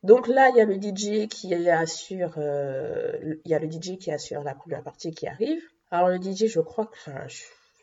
Donc 0.03 0.29
là, 0.29 0.51
il 0.51 0.57
y 0.57 0.61
a 0.61 0.65
le 0.65 0.75
DJ 0.75 1.29
qui 1.29 1.55
assure, 1.55 2.35
euh, 2.39 3.37
il 3.45 3.51
y 3.51 3.55
a 3.55 3.59
le 3.59 3.71
DJ 3.71 3.99
qui 3.99 4.13
assure 4.13 4.43
la 4.45 4.55
première 4.55 4.83
partie 4.83 5.13
qui 5.13 5.27
arrive. 5.27 5.63
Alors 5.91 6.09
le 6.09 6.19
DJ, 6.19 6.47
je 6.47 6.61
crois 6.61 6.87
que, 6.87 6.97
enfin, 6.97 7.27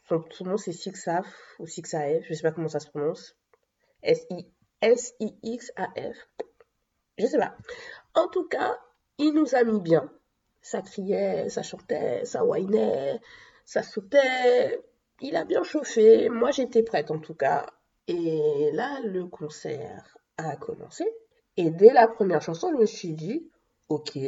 son, 0.07 0.23
nom 0.45 0.57
c'est 0.57 0.71
Sixaf 0.71 1.25
ou 1.59 1.67
Sixaf, 1.67 2.23
je 2.23 2.33
sais 2.33 2.41
pas 2.41 2.51
comment 2.51 2.69
ça 2.69 2.79
se 2.79 2.87
prononce. 2.89 3.35
S-I-X-A-F. 4.81 6.17
Je 7.17 7.25
sais 7.25 7.37
pas. 7.37 7.55
En 8.13 8.27
tout 8.27 8.47
cas, 8.47 8.77
il 9.17 9.33
nous 9.33 9.55
a 9.55 9.63
mis 9.63 9.81
bien. 9.81 10.11
Ça 10.61 10.81
criait, 10.81 11.49
ça 11.49 11.63
chantait, 11.63 12.25
ça 12.25 12.43
whinait, 12.43 13.19
ça 13.65 13.83
sautait. 13.83 14.79
Il 15.21 15.35
a 15.35 15.43
bien 15.43 15.63
chauffé. 15.63 16.29
Moi, 16.29 16.51
j'étais 16.51 16.83
prête 16.83 17.11
en 17.11 17.19
tout 17.19 17.33
cas. 17.33 17.65
Et 18.07 18.69
là, 18.73 18.99
le 19.03 19.25
concert 19.25 20.17
a 20.37 20.55
commencé. 20.55 21.05
Et 21.57 21.71
dès 21.71 21.91
la 21.93 22.07
première 22.07 22.41
chanson, 22.41 22.69
je 22.71 22.77
me 22.77 22.85
suis 22.85 23.13
dit, 23.13 23.49
ok, 23.89 24.19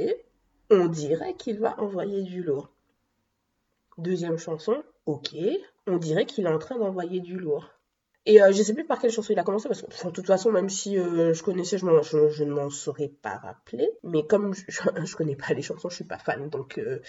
on 0.69 0.87
dirait 0.87 1.35
qu'il 1.35 1.59
va 1.59 1.79
envoyer 1.79 2.23
du 2.23 2.41
lourd. 2.41 2.69
Deuxième 3.97 4.37
chanson, 4.37 4.83
ok, 5.05 5.35
on 5.87 5.97
dirait 5.97 6.25
qu'il 6.25 6.45
est 6.45 6.49
en 6.49 6.59
train 6.59 6.77
d'envoyer 6.77 7.19
du 7.19 7.37
lourd. 7.37 7.76
Et 8.27 8.41
euh, 8.41 8.51
je 8.51 8.61
sais 8.61 8.73
plus 8.73 8.83
par 8.83 8.99
quelle 8.99 9.09
chanson 9.09 9.31
il 9.31 9.39
a 9.39 9.43
commencé, 9.43 9.69
parce 9.69 9.81
que 9.81 10.07
de 10.07 10.11
toute 10.11 10.27
façon, 10.27 10.51
même 10.51 10.67
si 10.67 10.99
euh, 10.99 11.33
je 11.33 11.41
connaissais, 11.41 11.77
je, 11.77 11.85
ne 11.85 12.51
m'en 12.51 12.69
saurais 12.69 13.07
pas 13.07 13.37
rappeler. 13.37 13.89
Mais 14.03 14.27
comme 14.27 14.53
je, 14.53 14.81
ne 14.89 15.15
connais 15.15 15.37
pas 15.37 15.53
les 15.53 15.61
chansons, 15.61 15.87
je 15.87 15.95
suis 15.95 16.03
pas 16.03 16.17
fan. 16.17 16.49
Donc, 16.49 16.77
euh, 16.77 16.99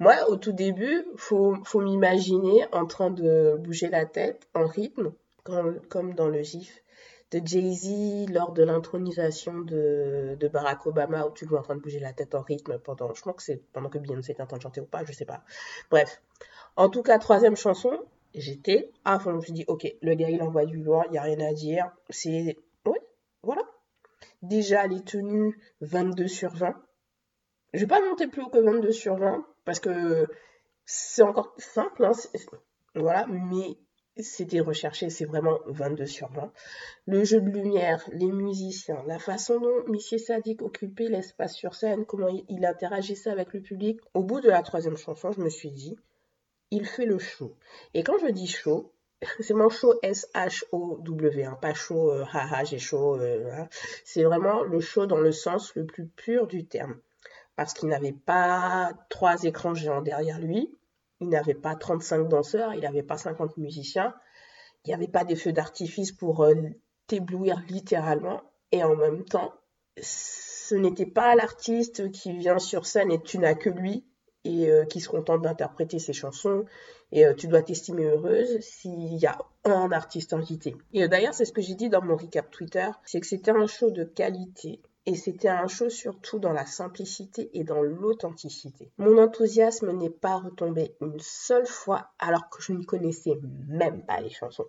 moi, 0.00 0.28
au 0.28 0.36
tout 0.36 0.52
début, 0.52 1.06
faut, 1.16 1.56
faut 1.64 1.80
m'imaginer 1.80 2.66
en 2.72 2.84
train 2.84 3.10
de 3.10 3.56
bouger 3.58 3.88
la 3.88 4.04
tête 4.04 4.48
en 4.52 4.66
rythme, 4.66 5.14
comme 5.88 6.14
dans 6.14 6.28
le 6.28 6.42
gif 6.42 6.84
de 7.30 7.40
Jay-Z 7.42 8.30
lors 8.30 8.52
de 8.52 8.62
l'intronisation 8.62 9.60
de, 9.60 10.36
Barack 10.52 10.86
Obama 10.86 11.26
où 11.26 11.30
tu 11.30 11.44
le 11.44 11.50
vois 11.50 11.60
en 11.60 11.62
train 11.62 11.76
de 11.76 11.80
bouger 11.80 12.00
la 12.00 12.12
tête 12.12 12.34
en 12.34 12.42
rythme 12.42 12.78
pendant, 12.78 13.14
je 13.14 13.20
crois 13.20 13.32
que 13.32 13.42
c'est 13.42 13.62
pendant 13.72 13.88
que 13.88 13.98
Beyoncé 13.98 14.32
était 14.32 14.42
en 14.42 14.46
train 14.46 14.58
de 14.58 14.62
chanter 14.62 14.80
ou 14.80 14.86
pas, 14.86 15.04
je 15.04 15.12
sais 15.12 15.24
pas. 15.24 15.42
Bref. 15.90 16.20
En 16.76 16.88
tout 16.88 17.02
cas, 17.02 17.18
troisième 17.18 17.56
chanson, 17.56 17.98
j'étais 18.34 18.90
à 19.04 19.18
fond. 19.18 19.30
Je 19.32 19.36
me 19.36 19.40
suis 19.42 19.52
dit, 19.52 19.64
ok, 19.66 19.86
le 20.02 20.14
gars 20.14 20.30
il 20.30 20.42
envoie 20.42 20.66
du 20.66 20.82
loin, 20.82 21.04
il 21.06 21.12
n'y 21.12 21.18
a 21.18 21.22
rien 21.22 21.40
à 21.40 21.52
dire. 21.52 21.90
C'est, 22.10 22.56
ouais, 22.86 23.00
voilà. 23.42 23.62
Déjà, 24.42 24.86
les 24.86 25.02
tenues 25.02 25.58
22 25.80 26.28
sur 26.28 26.50
20. 26.54 26.74
Je 27.72 27.80
vais 27.80 27.86
pas 27.86 28.00
monter 28.00 28.26
plus 28.26 28.42
haut 28.42 28.48
que 28.48 28.58
22 28.58 28.92
sur 28.92 29.16
20 29.16 29.46
parce 29.64 29.80
que 29.80 30.26
c'est 30.84 31.22
encore 31.22 31.54
simple, 31.58 32.04
hein, 32.04 32.12
voilà, 32.96 33.26
mais 33.28 33.76
c'était 34.16 34.60
recherché, 34.60 35.08
c'est 35.08 35.24
vraiment 35.24 35.58
22 35.66 36.06
sur 36.06 36.28
20. 36.32 36.52
Le 37.06 37.24
jeu 37.24 37.40
de 37.40 37.48
lumière, 37.48 38.04
les 38.12 38.32
musiciens, 38.32 39.02
la 39.06 39.18
façon 39.18 39.60
dont 39.60 39.84
Monsieur 39.86 40.18
Sadik 40.18 40.62
occupait 40.62 41.08
l'espace 41.08 41.54
sur 41.54 41.74
scène, 41.74 42.04
comment 42.06 42.28
il 42.48 42.64
interagissait 42.64 43.30
avec 43.30 43.52
le 43.52 43.60
public. 43.60 44.00
Au 44.14 44.22
bout 44.22 44.40
de 44.40 44.48
la 44.48 44.62
troisième 44.62 44.96
chanson, 44.96 45.30
je 45.30 45.40
me 45.40 45.48
suis 45.48 45.70
dit, 45.70 45.96
il 46.70 46.86
fait 46.86 47.06
le 47.06 47.18
show. 47.18 47.56
Et 47.94 48.02
quand 48.02 48.18
je 48.18 48.28
dis 48.28 48.46
show, 48.46 48.92
c'est 49.40 49.54
mon 49.54 49.68
show 49.68 49.94
S-H-O-W, 50.02 51.44
hein, 51.44 51.58
pas 51.60 51.74
show, 51.74 52.10
euh, 52.10 52.24
haha, 52.32 52.64
j'ai 52.64 52.78
chaud. 52.78 53.16
Euh, 53.16 53.50
hein. 53.52 53.68
C'est 54.04 54.22
vraiment 54.22 54.62
le 54.62 54.80
show 54.80 55.06
dans 55.06 55.18
le 55.18 55.32
sens 55.32 55.74
le 55.74 55.84
plus 55.84 56.06
pur 56.06 56.46
du 56.46 56.66
terme. 56.66 56.98
Parce 57.56 57.74
qu'il 57.74 57.88
n'avait 57.88 58.12
pas 58.12 58.92
trois 59.10 59.42
écrans 59.42 59.74
géants 59.74 60.00
derrière 60.00 60.38
lui, 60.38 60.74
il 61.20 61.28
n'avait 61.28 61.54
pas 61.54 61.74
35 61.74 62.28
danseurs, 62.28 62.72
il 62.74 62.80
n'avait 62.80 63.02
pas 63.02 63.18
50 63.18 63.58
musiciens, 63.58 64.14
il 64.84 64.88
n'y 64.88 64.94
avait 64.94 65.08
pas 65.08 65.24
des 65.24 65.36
feux 65.36 65.52
d'artifice 65.52 66.12
pour 66.12 66.44
euh, 66.44 66.54
t'éblouir 67.06 67.60
littéralement. 67.68 68.40
Et 68.72 68.82
en 68.82 68.96
même 68.96 69.24
temps, 69.24 69.52
ce 70.00 70.74
n'était 70.74 71.04
pas 71.04 71.34
l'artiste 71.34 72.10
qui 72.12 72.32
vient 72.38 72.58
sur 72.58 72.86
scène 72.86 73.10
et 73.10 73.20
tu 73.20 73.38
n'as 73.38 73.54
que 73.54 73.68
lui 73.68 74.06
et 74.44 74.70
euh, 74.70 74.84
qui 74.84 75.00
se 75.00 75.08
contente 75.08 75.42
d'interpréter 75.42 75.98
ses 75.98 76.12
chansons. 76.12 76.64
Et 77.12 77.26
euh, 77.26 77.34
tu 77.34 77.48
dois 77.48 77.62
t'estimer 77.62 78.04
heureuse 78.04 78.60
s'il 78.60 79.16
y 79.16 79.26
a 79.26 79.38
un 79.64 79.90
artiste 79.92 80.32
invité. 80.32 80.76
Et 80.92 81.06
d'ailleurs, 81.08 81.34
c'est 81.34 81.44
ce 81.44 81.52
que 81.52 81.62
j'ai 81.62 81.74
dit 81.74 81.88
dans 81.88 82.02
mon 82.02 82.16
recap 82.16 82.50
Twitter, 82.50 82.88
c'est 83.04 83.20
que 83.20 83.26
c'était 83.26 83.50
un 83.50 83.66
show 83.66 83.90
de 83.90 84.04
qualité 84.04 84.80
et 85.06 85.14
c'était 85.14 85.48
un 85.48 85.66
show 85.66 85.88
surtout 85.88 86.38
dans 86.38 86.52
la 86.52 86.66
simplicité 86.66 87.50
et 87.54 87.64
dans 87.64 87.82
l'authenticité. 87.82 88.92
Mon 88.98 89.18
enthousiasme 89.18 89.90
n'est 89.92 90.10
pas 90.10 90.36
retombé 90.36 90.94
une 91.00 91.18
seule 91.18 91.66
fois 91.66 92.10
alors 92.18 92.48
que 92.50 92.62
je 92.62 92.72
ne 92.72 92.84
connaissais 92.84 93.38
même 93.68 94.04
pas 94.04 94.20
les 94.20 94.30
chansons. 94.30 94.66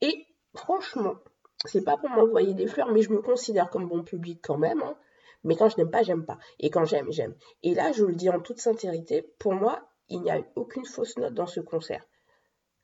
Et 0.00 0.26
franchement, 0.54 1.16
c'est 1.64 1.84
pas 1.84 1.96
pour 1.96 2.10
m'envoyer 2.10 2.54
des 2.54 2.66
fleurs, 2.66 2.90
mais 2.92 3.02
je 3.02 3.10
me 3.10 3.20
considère 3.20 3.68
comme 3.70 3.88
bon 3.88 4.02
public 4.02 4.40
quand 4.42 4.58
même. 4.58 4.82
Hein. 4.82 4.96
Mais 5.44 5.56
quand 5.56 5.68
je 5.68 5.76
n'aime 5.76 5.90
pas, 5.90 6.02
j'aime 6.02 6.24
pas. 6.24 6.38
Et 6.58 6.70
quand 6.70 6.84
j'aime, 6.84 7.10
j'aime. 7.10 7.34
Et 7.62 7.74
là, 7.74 7.92
je 7.92 8.02
vous 8.02 8.08
le 8.08 8.14
dis 8.14 8.30
en 8.30 8.40
toute 8.40 8.58
sincérité, 8.58 9.22
pour 9.38 9.54
moi, 9.54 9.88
il 10.08 10.20
n'y 10.20 10.30
a 10.30 10.38
eu 10.38 10.44
aucune 10.56 10.84
fausse 10.84 11.16
note 11.16 11.34
dans 11.34 11.46
ce 11.46 11.60
concert. 11.60 12.04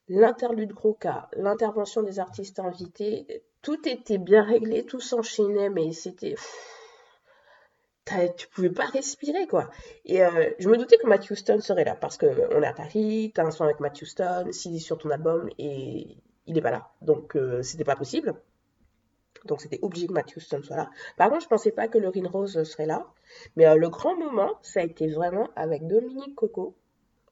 L'interlude 0.09 0.75
Croca, 0.75 1.29
l'intervention 1.33 2.03
des 2.03 2.19
artistes 2.19 2.59
invités, 2.59 3.43
tout 3.63 3.89
était 3.89 4.19
bien 4.19 4.43
réglé, 4.43 4.85
tout 4.85 5.01
s'enchaînait, 5.01 5.71
mais 5.71 5.93
c'était 5.93 6.35
tu 8.37 8.49
pouvais 8.49 8.71
pas 8.71 8.85
respirer 8.85 9.47
quoi. 9.47 9.71
Et 10.05 10.23
euh, 10.23 10.51
je 10.59 10.69
me 10.69 10.77
doutais 10.77 10.99
que 10.99 11.07
Matthew 11.07 11.35
Stone 11.35 11.61
serait 11.61 11.85
là 11.85 11.97
parce 11.97 12.19
qu'on 12.19 12.63
est 12.63 12.67
à 12.67 12.73
Paris, 12.75 13.33
t'as 13.35 13.45
un 13.45 13.51
son 13.51 13.65
avec 13.65 13.81
Matthew 13.81 14.05
Stone, 14.05 14.53
s'il 14.53 14.77
est 14.77 14.81
sur 14.81 14.99
ton 14.99 15.11
album 15.11 15.49
et 15.59 16.19
il 16.47 16.59
est 16.59 16.61
pas 16.61 16.71
là, 16.71 16.91
donc 17.01 17.37
euh, 17.37 17.63
c'était 17.63 17.85
pas 17.85 17.97
possible. 17.97 18.35
Donc 19.45 19.61
c'était 19.61 19.79
obligé 19.83 20.07
que 20.07 20.13
Matthew 20.13 20.39
Stone 20.39 20.63
soit 20.63 20.77
là. 20.77 20.91
Par 21.17 21.29
contre, 21.29 21.43
je 21.43 21.49
pensais 21.49 21.73
pas 21.73 21.89
que 21.89 21.99
Lorraine 21.99 22.27
Rose 22.27 22.63
serait 22.65 22.87
là, 22.87 23.07
mais 23.57 23.67
euh, 23.67 23.77
le 23.77 23.89
grand 23.89 24.17
moment, 24.17 24.59
ça 24.63 24.81
a 24.81 24.83
été 24.85 25.09
vraiment 25.09 25.49
avec 25.57 25.87
Dominique 25.87 26.35
Coco. 26.35 26.75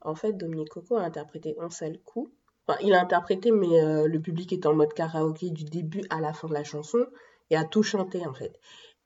En 0.01 0.15
fait, 0.15 0.33
Dominique 0.33 0.69
Coco 0.69 0.97
a 0.97 1.03
interprété 1.03 1.55
un 1.59 1.69
seul 1.69 1.99
coup. 1.99 2.29
Enfin, 2.67 2.79
il 2.81 2.93
a 2.93 3.01
interprété, 3.01 3.51
mais 3.51 4.07
le 4.07 4.19
public 4.19 4.53
était 4.53 4.67
en 4.67 4.73
mode 4.73 4.93
karaoké 4.93 5.49
du 5.49 5.65
début 5.65 6.03
à 6.09 6.21
la 6.21 6.31
fin 6.31 6.47
de 6.47 6.53
la 6.53 6.63
chanson 6.63 7.05
et 7.49 7.57
a 7.57 7.65
tout 7.65 7.83
chanté 7.83 8.25
en 8.25 8.33
fait. 8.33 8.57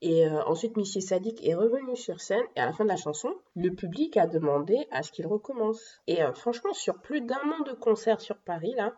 Et 0.01 0.27
euh, 0.27 0.43
ensuite, 0.43 0.77
Monsieur 0.77 1.01
Sadik 1.01 1.45
est 1.45 1.55
revenu 1.55 1.95
sur 1.95 2.21
scène 2.21 2.43
et 2.55 2.59
à 2.59 2.65
la 2.65 2.73
fin 2.73 2.83
de 2.83 2.89
la 2.89 2.97
chanson, 2.97 3.33
le 3.55 3.71
public 3.71 4.15
a 4.17 4.27
demandé 4.27 4.87
à 4.91 5.01
ce 5.01 5.11
qu'il 5.11 5.25
recommence. 5.25 5.99
Et 6.05 6.21
euh, 6.21 6.33
franchement, 6.33 6.73
sur 6.73 6.99
plus 7.01 7.21
d'un 7.21 7.41
an 7.51 7.63
de 7.63 7.73
concerts 7.73 8.21
sur 8.21 8.37
Paris, 8.37 8.73
là, 8.77 8.93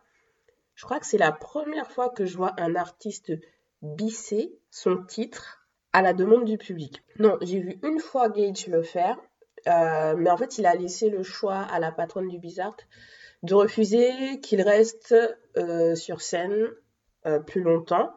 je 0.76 0.84
crois 0.84 1.00
que 1.00 1.06
c'est 1.06 1.18
la 1.18 1.32
première 1.32 1.90
fois 1.90 2.10
que 2.10 2.26
je 2.26 2.36
vois 2.36 2.54
un 2.58 2.76
artiste 2.76 3.32
bisser 3.82 4.58
son 4.70 5.04
titre 5.04 5.66
à 5.94 6.02
la 6.02 6.14
demande 6.14 6.46
du 6.46 6.58
public. 6.58 7.04
Non, 7.18 7.38
j'ai 7.42 7.60
vu 7.60 7.80
une 7.84 8.00
fois 8.00 8.30
Gage 8.30 8.68
le 8.68 8.84
faire, 8.84 9.18
euh, 9.68 10.16
mais 10.18 10.30
en 10.30 10.38
fait, 10.38 10.58
il 10.58 10.66
a 10.66 10.76
laissé 10.76 11.10
le 11.10 11.24
choix 11.24 11.58
à 11.58 11.80
la 11.80 11.92
patronne 11.92 12.28
du 12.28 12.40
Bizarre 12.40 12.78
de 13.42 13.54
refuser 13.54 14.40
qu'il 14.42 14.62
reste 14.62 15.16
sur 15.96 16.22
scène 16.22 16.68
plus 17.46 17.62
longtemps 17.62 18.12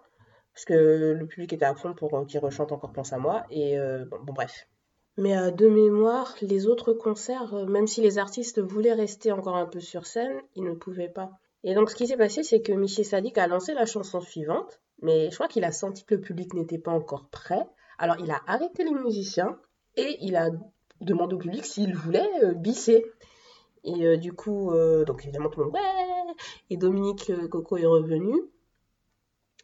parce 0.54 0.64
que 0.64 1.14
le 1.18 1.26
public 1.26 1.52
était 1.52 1.64
à 1.64 1.74
fond 1.74 1.94
pour 1.94 2.14
euh, 2.14 2.24
qu'il 2.24 2.40
rechante 2.40 2.72
encore 2.72 2.92
Pense 2.92 3.12
à 3.12 3.18
moi, 3.18 3.44
et 3.50 3.78
euh, 3.78 4.04
bon, 4.10 4.32
bref. 4.32 4.68
Mais 5.16 5.36
euh, 5.36 5.50
de 5.50 5.68
mémoire, 5.68 6.34
les 6.42 6.66
autres 6.66 6.92
concerts, 6.92 7.54
même 7.66 7.86
si 7.86 8.00
les 8.00 8.18
artistes 8.18 8.60
voulaient 8.60 8.92
rester 8.92 9.32
encore 9.32 9.56
un 9.56 9.66
peu 9.66 9.80
sur 9.80 10.06
scène, 10.06 10.40
ils 10.54 10.64
ne 10.64 10.74
pouvaient 10.74 11.08
pas. 11.08 11.30
Et 11.64 11.74
donc 11.74 11.90
ce 11.90 11.96
qui 11.96 12.06
s'est 12.06 12.16
passé, 12.16 12.42
c'est 12.42 12.60
que 12.60 12.72
Michel 12.72 13.04
Sadik 13.04 13.38
a 13.38 13.46
lancé 13.46 13.72
la 13.72 13.86
chanson 13.86 14.20
suivante, 14.20 14.80
mais 15.02 15.30
je 15.30 15.34
crois 15.34 15.48
qu'il 15.48 15.64
a 15.64 15.72
senti 15.72 16.04
que 16.04 16.14
le 16.14 16.20
public 16.20 16.54
n'était 16.54 16.78
pas 16.78 16.92
encore 16.92 17.28
prêt. 17.28 17.66
Alors 17.98 18.16
il 18.18 18.30
a 18.30 18.40
arrêté 18.46 18.84
les 18.84 18.94
musiciens 18.94 19.58
et 19.96 20.16
il 20.20 20.36
a 20.36 20.50
demandé 21.00 21.34
au 21.34 21.38
public 21.38 21.64
s'il 21.64 21.94
voulait 21.94 22.54
bisser. 22.54 23.04
Et 23.84 24.06
euh, 24.06 24.16
du 24.16 24.32
coup, 24.32 24.70
euh, 24.70 25.04
donc 25.04 25.22
évidemment, 25.24 25.48
tout 25.48 25.60
le 25.60 25.66
monde, 25.66 25.74
ouais 25.74 26.34
Et 26.70 26.76
Dominique 26.76 27.30
euh, 27.30 27.48
Coco 27.48 27.76
est 27.76 27.86
revenu. 27.86 28.32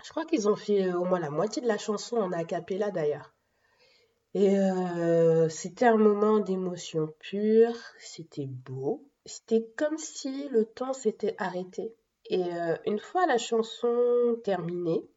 Je 0.04 0.10
crois 0.10 0.24
qu'ils 0.24 0.48
ont 0.48 0.56
fait 0.56 0.92
au 0.92 1.04
moins 1.04 1.20
la 1.20 1.30
moitié 1.30 1.60
de 1.60 1.66
la 1.66 1.78
chanson 1.78 2.16
en 2.16 2.32
a 2.32 2.44
cappella 2.44 2.90
d'ailleurs. 2.90 3.34
Et 4.34 4.56
c'était 5.48 5.86
un 5.86 5.96
moment 5.96 6.38
d'émotion 6.38 7.12
pure, 7.18 7.74
c'était 7.98 8.46
beau. 8.46 9.02
C'était 9.24 9.66
comme 9.76 9.98
si 9.98 10.48
le 10.50 10.66
temps 10.66 10.92
s'était 10.92 11.34
arrêté. 11.38 11.92
Et 12.26 12.44
une 12.86 13.00
fois 13.00 13.26
la 13.26 13.38
chanson 13.38 14.36
terminée, 14.44 15.08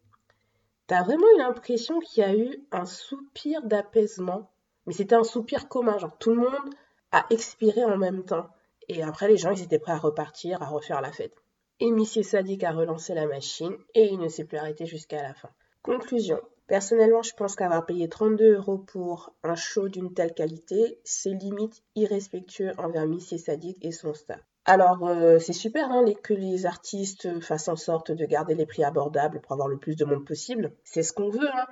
t'as 0.92 1.04
vraiment 1.04 1.26
eu 1.34 1.38
l'impression 1.38 2.00
qu'il 2.00 2.22
y 2.22 2.26
a 2.26 2.36
eu 2.36 2.66
un 2.70 2.84
soupir 2.84 3.62
d'apaisement? 3.62 4.50
Mais 4.84 4.92
c'était 4.92 5.14
un 5.14 5.24
soupir 5.24 5.66
commun, 5.66 5.96
genre 5.96 6.18
tout 6.18 6.34
le 6.34 6.42
monde 6.42 6.74
a 7.12 7.24
expiré 7.30 7.82
en 7.82 7.96
même 7.96 8.26
temps. 8.26 8.46
Et 8.88 9.02
après, 9.02 9.26
les 9.26 9.38
gens, 9.38 9.52
ils 9.52 9.62
étaient 9.62 9.78
prêts 9.78 9.92
à 9.92 9.96
repartir, 9.96 10.62
à 10.62 10.66
refaire 10.66 11.00
la 11.00 11.10
fête. 11.10 11.32
Et 11.80 11.90
Monsieur 11.90 12.22
Sadik 12.22 12.62
a 12.62 12.72
relancé 12.72 13.14
la 13.14 13.26
machine 13.26 13.74
et 13.94 14.04
il 14.08 14.18
ne 14.18 14.28
s'est 14.28 14.44
plus 14.44 14.58
arrêté 14.58 14.84
jusqu'à 14.84 15.22
la 15.22 15.32
fin. 15.32 15.48
Conclusion. 15.80 16.38
Personnellement, 16.66 17.22
je 17.22 17.32
pense 17.32 17.56
qu'avoir 17.56 17.86
payé 17.86 18.10
32 18.10 18.56
euros 18.56 18.76
pour 18.76 19.34
un 19.42 19.54
show 19.54 19.88
d'une 19.88 20.12
telle 20.12 20.34
qualité, 20.34 21.00
c'est 21.04 21.32
limite 21.32 21.82
irrespectueux 21.94 22.72
envers 22.76 23.06
Missy 23.06 23.38
Sadik 23.38 23.78
et 23.80 23.92
son 23.92 24.12
staff. 24.12 24.42
Alors, 24.64 25.08
euh, 25.08 25.38
c'est 25.40 25.52
super 25.52 25.90
hein, 25.90 26.04
que 26.22 26.34
les 26.34 26.66
artistes 26.66 27.40
fassent 27.40 27.68
en 27.68 27.76
sorte 27.76 28.12
de 28.12 28.24
garder 28.24 28.54
les 28.54 28.66
prix 28.66 28.84
abordables 28.84 29.40
pour 29.40 29.52
avoir 29.52 29.68
le 29.68 29.76
plus 29.76 29.96
de 29.96 30.04
monde 30.04 30.24
possible. 30.24 30.72
C'est 30.84 31.02
ce 31.02 31.12
qu'on 31.12 31.30
veut, 31.30 31.48
hein. 31.52 31.66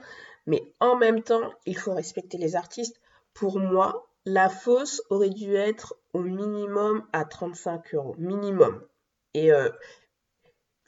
mais 0.47 0.73
en 0.81 0.97
même 0.97 1.23
temps, 1.23 1.53
il 1.67 1.77
faut 1.77 1.95
respecter 1.95 2.37
les 2.37 2.57
artistes. 2.57 3.01
Pour 3.33 3.61
moi, 3.61 4.09
la 4.25 4.49
fosse 4.49 5.03
aurait 5.09 5.31
dû 5.31 5.55
être 5.55 5.97
au 6.13 6.21
minimum 6.21 7.05
à 7.13 7.25
35 7.25 7.95
euros. 7.95 8.17
Minimum. 8.19 8.83
Et 9.35 9.53
euh, 9.53 9.71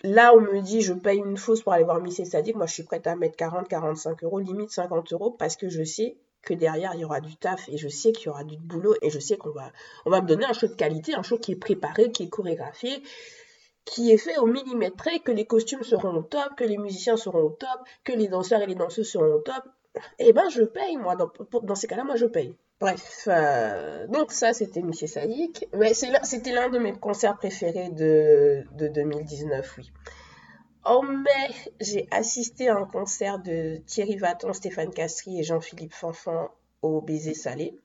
là, 0.03 0.35
on 0.35 0.41
me 0.41 0.61
dit, 0.61 0.83
je 0.83 0.95
paye 0.95 1.19
une 1.19 1.37
fosse 1.37 1.63
pour 1.63 1.73
aller 1.73 1.85
voir 1.85 2.01
Missy 2.01 2.27
Sadik. 2.27 2.57
Moi, 2.57 2.67
je 2.67 2.75
suis 2.75 2.83
prête 2.83 3.07
à 3.07 3.15
mettre 3.15 3.37
40, 3.37 3.69
45 3.69 4.25
euros, 4.25 4.41
limite 4.41 4.71
50 4.71 5.13
euros, 5.13 5.31
parce 5.31 5.57
que 5.57 5.69
je 5.69 5.85
sais 5.85 6.17
que 6.43 6.55
derrière, 6.55 6.95
il 6.95 7.01
y 7.01 7.05
aura 7.05 7.21
du 7.21 7.37
taf 7.37 7.69
et 7.69 7.77
je 7.77 7.89
sais 7.89 8.13
qu'il 8.13 8.27
y 8.27 8.29
aura 8.29 8.45
du 8.45 8.57
boulot 8.57 8.95
et 9.03 9.11
je 9.11 9.19
sais 9.19 9.37
qu'on 9.37 9.51
va, 9.51 9.73
on 10.05 10.11
va 10.11 10.21
me 10.21 10.27
donner 10.27 10.45
un 10.45 10.53
show 10.53 10.67
de 10.67 10.75
qualité, 10.75 11.15
un 11.15 11.23
show 11.23 11.39
qui 11.39 11.53
est 11.53 11.57
préparé, 11.57 12.11
qui 12.11 12.25
est 12.25 12.29
chorégraphié, 12.29 13.03
qui 13.85 14.11
est 14.11 14.19
fait 14.19 14.39
au 14.39 14.47
millimètre 14.47 14.97
près, 14.97 15.21
que 15.21 15.33
les 15.33 15.47
costumes 15.47 15.83
seront 15.83 16.15
au 16.15 16.23
top, 16.23 16.55
que 16.57 16.65
les 16.65 16.79
musiciens 16.79 17.17
seront 17.17 17.43
au 17.43 17.51
top, 17.51 17.81
que 18.05 18.13
les 18.13 18.29
danseurs 18.29 18.63
et 18.63 18.67
les 18.67 18.75
danseuses 18.75 19.11
seront 19.11 19.35
au 19.35 19.41
top. 19.41 19.65
Eh 20.19 20.33
ben, 20.33 20.49
je 20.49 20.63
paye, 20.63 20.97
moi. 20.97 21.17
Dans, 21.17 21.75
ces 21.75 21.87
cas-là, 21.87 22.05
moi, 22.05 22.17
je 22.17 22.27
paye. 22.27 22.57
Bref, 22.81 23.29
euh, 23.29 24.09
donc 24.09 24.33
ça 24.33 24.53
c'était 24.53 24.83
Monsieur 24.83 25.07
Sadik. 25.07 25.69
Mais 25.73 25.95
c'était 25.95 26.53
l'un 26.53 26.69
de 26.69 26.79
mes 26.79 26.93
concerts 26.93 27.37
préférés 27.37 27.91
de, 27.91 28.65
2019, 28.73 29.75
oui. 29.79 29.93
En 30.85 31.03
mai, 31.03 31.55
j'ai 31.81 32.09
assisté 32.11 32.69
à 32.69 32.77
un 32.77 32.85
concert 32.85 33.39
de 33.39 33.77
Thierry 33.87 34.17
Vaton, 34.17 34.53
Stéphane 34.53 34.91
Castry 34.91 35.39
et 35.39 35.45
Jean-Philippe 35.45 35.95
Fanfan 35.95 36.51
au 36.83 37.01
Baiser 37.01 37.35
Salé. 37.35 37.79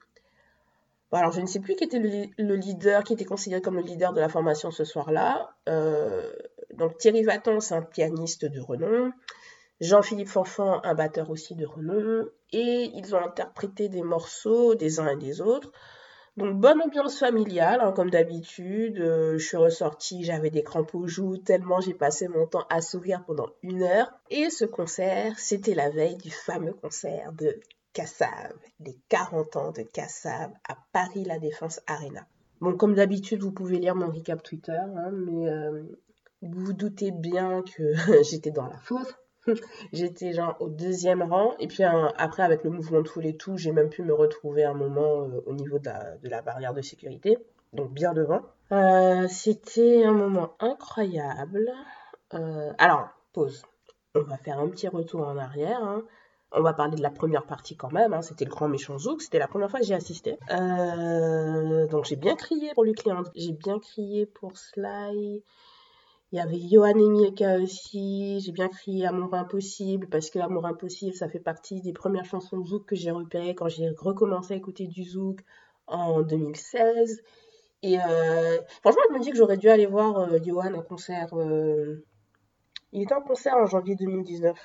alors, 1.12 1.32
je 1.32 1.42
ne 1.42 1.46
sais 1.46 1.60
plus 1.60 1.76
qui 1.76 1.84
était 1.84 2.00
le, 2.00 2.56
leader, 2.56 3.04
qui 3.04 3.14
était 3.14 3.26
considéré 3.26 3.62
comme 3.62 3.76
le 3.76 3.84
leader 3.84 4.14
de 4.14 4.20
la 4.20 4.30
formation 4.30 4.72
ce 4.72 4.84
soir-là. 4.84 5.52
Euh, 5.70 6.34
donc, 6.74 6.98
Thierry 6.98 7.22
Vaton, 7.24 7.60
c'est 7.60 7.76
un 7.76 7.84
pianiste 7.84 8.46
de 8.46 8.60
renom. 8.60 9.12
Jean-Philippe 9.80 10.30
Fanfan, 10.30 10.82
un 10.84 10.96
batteur 10.96 11.30
aussi 11.30 11.54
de 11.54 11.68
renom, 11.68 12.26
et 12.52 12.90
ils 12.96 13.16
ont 13.16 13.24
interprété 13.24 13.90
des 13.90 14.02
morceaux 14.02 14.74
des 14.74 15.00
uns 15.00 15.10
et 15.10 15.18
des 15.18 15.40
autres. 15.40 15.72
Donc 16.38 16.60
bonne 16.60 16.80
ambiance 16.84 17.18
familiale, 17.18 17.82
hein, 17.82 17.92
comme 17.92 18.12
d'habitude. 18.12 19.00
Euh, 19.00 19.40
je 19.40 19.46
suis 19.46 19.58
ressortie, 19.58 20.24
j'avais 20.24 20.52
des 20.52 20.62
crampes 20.62 20.94
aux 20.94 21.08
joues, 21.08 21.38
tellement 21.38 21.82
j'ai 21.82 21.96
passé 21.96 22.28
mon 22.28 22.46
temps 22.46 22.66
à 22.70 22.82
sourire 22.82 23.24
pendant 23.26 23.48
une 23.64 23.82
heure. 23.82 24.12
Et 24.30 24.52
ce 24.52 24.64
concert, 24.66 25.38
c'était 25.40 25.74
la 25.74 25.90
veille 25.90 26.18
du 26.18 26.30
fameux 26.30 26.74
concert 26.74 27.34
de 27.34 27.60
Kassav, 27.92 28.54
les 28.80 28.96
40 29.10 29.56
ans 29.56 29.72
de 29.72 29.82
Kassav 29.82 30.52
à 30.70 30.78
Paris 30.94 31.24
La 31.24 31.40
Défense 31.40 31.82
Arena. 31.88 32.28
Bon, 32.62 32.78
comme 32.78 32.94
d'habitude, 32.94 33.42
vous 33.42 33.52
pouvez 33.52 33.80
lire 33.80 33.96
mon 33.96 34.12
recap 34.12 34.44
Twitter, 34.44 34.78
hein, 34.78 35.12
mais 35.12 35.50
euh, 35.50 35.84
vous 36.44 36.66
vous 36.66 36.74
doutez 36.74 37.10
bien 37.10 37.64
que 37.64 37.94
j'étais 38.24 38.52
dans 38.52 38.68
la 38.68 38.78
faute. 38.78 39.16
J'étais 39.94 40.34
genre 40.34 40.56
au 40.60 40.70
deuxième 40.70 41.22
rang. 41.24 41.54
Et 41.60 41.68
puis 41.68 41.84
après, 41.84 42.44
avec 42.44 42.64
le 42.64 42.70
mouvement 42.70 43.02
de 43.02 43.08
foule 43.08 43.26
et 43.26 43.38
tout, 43.38 43.58
j'ai 43.58 43.72
même 43.72 43.90
pu 43.90 44.04
me 44.04 44.14
retrouver 44.14 44.64
un 44.64 44.74
moment 44.74 45.22
euh, 45.22 45.42
au 45.46 45.54
niveau 45.54 45.80
de 45.80 45.90
la, 46.30 46.42
barrière 46.42 46.74
de 46.74 46.82
sécurité. 46.82 47.38
Donc 47.74 47.92
bien 47.92 48.14
devant. 48.14 48.42
Euh, 48.72 49.28
c'était 49.28 50.04
un 50.04 50.14
moment 50.14 50.54
incroyable. 50.60 51.72
Euh, 52.34 52.72
alors, 52.78 53.10
pause. 53.34 53.64
On 54.16 54.22
va 54.22 54.38
faire 54.38 54.60
un 54.60 54.68
petit 54.70 54.88
retour 54.88 55.28
en 55.28 55.38
arrière. 55.38 55.84
Hein. 55.84 56.04
On 56.54 56.62
va 56.62 56.74
parler 56.74 56.96
de 56.96 57.04
la 57.04 57.12
première 57.12 57.46
partie 57.46 57.76
quand 57.76 57.92
même. 57.92 58.14
Hein. 58.14 58.22
C'était 58.22 58.46
le 58.46 58.52
grand 58.52 58.68
méchant 58.68 58.98
Zouk. 58.98 59.22
C'était 59.22 59.40
la 59.40 59.48
première 59.48 59.70
fois 59.70 59.80
que 59.80 59.86
j'y 59.86 59.94
assisté. 59.94 60.38
donc 60.50 62.06
j'ai 62.06 62.16
bien 62.16 62.36
crié 62.36 62.72
pour 62.74 62.84
Luc 62.84 63.04
J'ai 63.36 63.52
bien 63.52 63.80
crié 63.80 64.26
pour 64.26 64.58
Sly. 64.58 65.44
Il 66.34 66.38
y 66.38 66.42
avait 66.42 66.60
Johan 66.60 66.98
Emilka 66.98 67.58
aussi, 67.58 68.42
j'ai 68.42 68.52
bien 68.52 68.68
crié 68.68 69.06
Amour 69.06 69.34
Impossible, 69.34 70.08
parce 70.10 70.30
que 70.30 70.40
Amour 70.40 70.66
Impossible, 70.66 71.14
ça 71.14 71.30
fait 71.30 71.40
partie 71.40 71.80
des 71.82 71.94
premières 71.94 72.26
chansons 72.26 72.60
de 72.60 72.68
Zouk 72.68 72.86
que 72.86 72.96
j'ai 72.98 73.12
repérées 73.12 73.56
quand 73.56 73.70
j'ai 73.70 73.90
recommencé 73.98 74.54
à 74.54 74.58
écouter 74.58 74.88
du 74.88 75.06
Zouk 75.06 75.40
en 75.88 76.22
2016. 76.24 77.22
Et 77.82 78.00
euh, 78.00 78.58
franchement, 78.82 79.04
je 79.10 79.14
me 79.14 79.20
dis 79.22 79.32
que 79.32 79.38
j'aurais 79.38 79.58
dû 79.58 79.70
aller 79.70 79.86
voir 79.86 80.18
euh, 80.18 80.40
en 80.76 80.82
concert. 80.82 81.34
Euh, 81.34 82.06
il 82.92 83.04
était 83.04 83.14
en 83.14 83.22
concert 83.22 83.56
en 83.56 83.66
janvier 83.66 83.96
2019. 83.96 84.58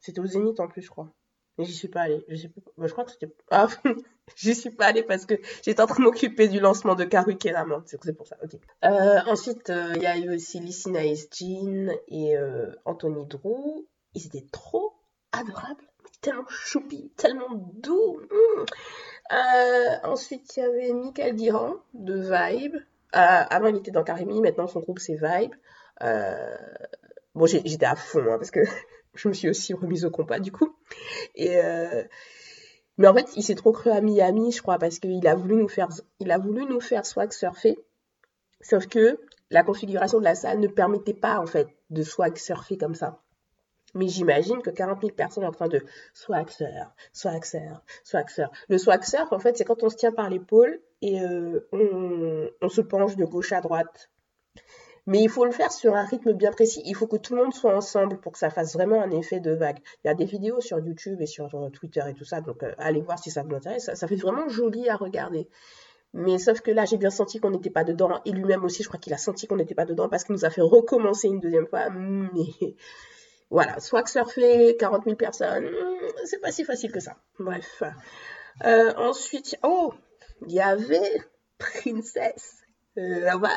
C'était 0.00 0.20
au 0.20 0.26
Zénith 0.26 0.60
en 0.60 0.68
plus, 0.68 0.82
je 0.82 0.90
crois. 0.90 1.10
Mais 1.58 1.64
j'y 1.64 1.74
suis 1.74 1.88
pas 1.88 2.02
allée. 2.02 2.24
Je, 2.28 2.36
sais 2.36 2.50
bah, 2.76 2.86
je 2.86 2.92
crois 2.92 3.04
que 3.04 3.10
c'était. 3.10 3.34
Ah, 3.50 3.66
j'y 4.36 4.54
suis 4.54 4.70
pas 4.70 4.86
allée 4.86 5.02
parce 5.02 5.26
que 5.26 5.34
j'étais 5.62 5.82
en 5.82 5.86
train 5.86 5.98
de 5.98 6.04
m'occuper 6.04 6.46
du 6.46 6.60
lancement 6.60 6.94
de 6.94 7.04
Karuki 7.04 7.50
Raman. 7.50 7.82
C'est 7.84 8.16
pour 8.16 8.26
ça. 8.26 8.36
Euh, 8.84 9.20
ensuite, 9.26 9.68
euh, 9.70 9.92
il 9.96 10.02
y 10.02 10.06
a 10.06 10.16
eu 10.16 10.34
aussi 10.34 10.60
Lissina 10.60 11.00
Jean 11.02 11.92
et 12.06 12.36
euh, 12.36 12.70
Anthony 12.84 13.26
Drew. 13.26 13.84
Ils 14.14 14.26
étaient 14.26 14.46
trop 14.52 14.94
adorables. 15.32 15.82
Tellement 16.20 16.46
choupi, 16.48 17.12
tellement 17.16 17.48
doux. 17.74 18.20
Mm. 18.30 18.64
ensuite, 20.04 20.56
il 20.56 20.60
y 20.60 20.62
avait 20.62 20.92
Michael 20.92 21.36
Diran 21.36 21.74
de 21.94 22.14
Vibe. 22.14 22.76
avant, 23.12 23.68
il 23.68 23.76
était 23.76 23.90
dans 23.90 24.04
Karimi. 24.04 24.40
Maintenant, 24.40 24.68
son 24.68 24.80
groupe, 24.80 24.98
c'est 25.00 25.14
Vibe. 25.14 25.54
bon, 27.34 27.46
j'étais 27.46 27.86
à 27.86 27.96
fond 27.96 28.24
hein, 28.32 28.38
parce 28.38 28.50
que 28.52 28.60
je 29.18 29.28
me 29.28 29.34
suis 29.34 29.48
aussi 29.48 29.74
remise 29.74 30.04
au 30.04 30.10
compas 30.10 30.40
du 30.40 30.52
coup. 30.52 30.74
Euh, 31.40 32.04
mais 32.96 33.06
en 33.06 33.14
fait, 33.14 33.28
il 33.36 33.42
s'est 33.42 33.54
trop 33.54 33.72
cru 33.72 33.90
à 33.90 34.00
Miami, 34.00 34.50
je 34.50 34.60
crois, 34.60 34.78
parce 34.78 34.98
qu'il 34.98 35.26
a 35.26 35.34
voulu 35.34 35.56
nous 35.56 35.68
faire, 35.68 35.88
il 36.18 37.04
swag 37.04 37.32
surfer. 37.32 37.78
Sauf 38.60 38.86
que 38.88 39.20
la 39.50 39.62
configuration 39.62 40.18
de 40.18 40.24
la 40.24 40.34
salle 40.34 40.58
ne 40.58 40.66
permettait 40.66 41.14
pas 41.14 41.38
en 41.38 41.46
fait 41.46 41.68
de 41.90 42.02
swag 42.02 42.36
surfer 42.36 42.76
comme 42.76 42.94
ça. 42.94 43.20
Mais 43.94 44.08
j'imagine 44.08 44.60
que 44.60 44.70
40 44.70 45.00
000 45.00 45.12
personnes 45.12 45.44
en 45.44 45.52
train 45.52 45.68
de 45.68 45.80
swag 46.12 46.50
surf, 46.50 46.68
swag 47.12 47.44
surf, 47.44 47.80
swag 48.04 48.28
surf. 48.28 48.50
Le 48.68 48.78
swag 48.78 49.02
surf, 49.04 49.32
en 49.32 49.38
fait, 49.38 49.56
c'est 49.56 49.64
quand 49.64 49.82
on 49.82 49.88
se 49.88 49.96
tient 49.96 50.12
par 50.12 50.28
l'épaule 50.28 50.80
et 51.00 51.22
euh, 51.22 51.60
on 52.60 52.68
se 52.68 52.80
penche 52.80 53.16
de 53.16 53.24
gauche 53.24 53.52
à 53.52 53.60
droite 53.60 54.10
mais 55.08 55.22
il 55.22 55.30
faut 55.30 55.46
le 55.46 55.52
faire 55.52 55.72
sur 55.72 55.96
un 55.96 56.04
rythme 56.04 56.34
bien 56.34 56.52
précis. 56.52 56.82
Il 56.84 56.94
faut 56.94 57.06
que 57.06 57.16
tout 57.16 57.34
le 57.34 57.42
monde 57.42 57.54
soit 57.54 57.74
ensemble 57.74 58.18
pour 58.20 58.32
que 58.32 58.38
ça 58.38 58.50
fasse 58.50 58.74
vraiment 58.74 59.02
un 59.02 59.10
effet 59.10 59.40
de 59.40 59.52
vague. 59.52 59.78
Il 60.04 60.08
y 60.08 60.10
a 60.10 60.14
des 60.14 60.26
vidéos 60.26 60.60
sur 60.60 60.78
YouTube 60.80 61.22
et 61.22 61.26
sur 61.26 61.54
euh, 61.54 61.70
Twitter 61.70 62.02
et 62.06 62.12
tout 62.12 62.26
ça, 62.26 62.42
donc 62.42 62.62
euh, 62.62 62.74
allez 62.76 63.00
voir 63.00 63.18
si 63.18 63.30
ça 63.30 63.42
vous 63.42 63.54
intéresse. 63.54 63.90
Ça, 63.94 64.06
fait 64.06 64.16
vraiment 64.16 64.50
joli 64.50 64.86
à 64.90 64.96
regarder. 64.96 65.48
Mais 66.12 66.38
sauf 66.38 66.60
que 66.60 66.70
là, 66.70 66.84
j'ai 66.84 66.98
bien 66.98 67.08
senti 67.08 67.40
qu'on 67.40 67.50
n'était 67.50 67.70
pas 67.70 67.84
dedans. 67.84 68.20
Et 68.26 68.32
lui-même 68.32 68.62
aussi, 68.64 68.82
je 68.82 68.88
crois 68.88 69.00
qu'il 69.00 69.14
a 69.14 69.16
senti 69.16 69.46
qu'on 69.46 69.56
n'était 69.56 69.74
pas 69.74 69.86
dedans 69.86 70.10
parce 70.10 70.24
qu'il 70.24 70.34
nous 70.34 70.44
a 70.44 70.50
fait 70.50 70.60
recommencer 70.60 71.28
une 71.28 71.40
deuxième 71.40 71.66
fois. 71.66 71.88
Mais 71.90 72.76
voilà, 73.48 73.80
soit 73.80 74.02
que 74.02 74.10
surfer 74.10 74.76
40 74.78 75.04
000 75.04 75.16
personnes, 75.16 75.64
hmm, 75.64 76.26
c'est 76.26 76.42
pas 76.42 76.52
si 76.52 76.64
facile 76.64 76.92
que 76.92 77.00
ça. 77.00 77.16
Bref. 77.38 77.82
Euh, 78.62 78.92
ensuite, 78.98 79.56
oh, 79.62 79.94
il 80.46 80.52
y 80.52 80.60
avait 80.60 81.22
Princesse 81.56 82.58
là-bas 82.94 83.48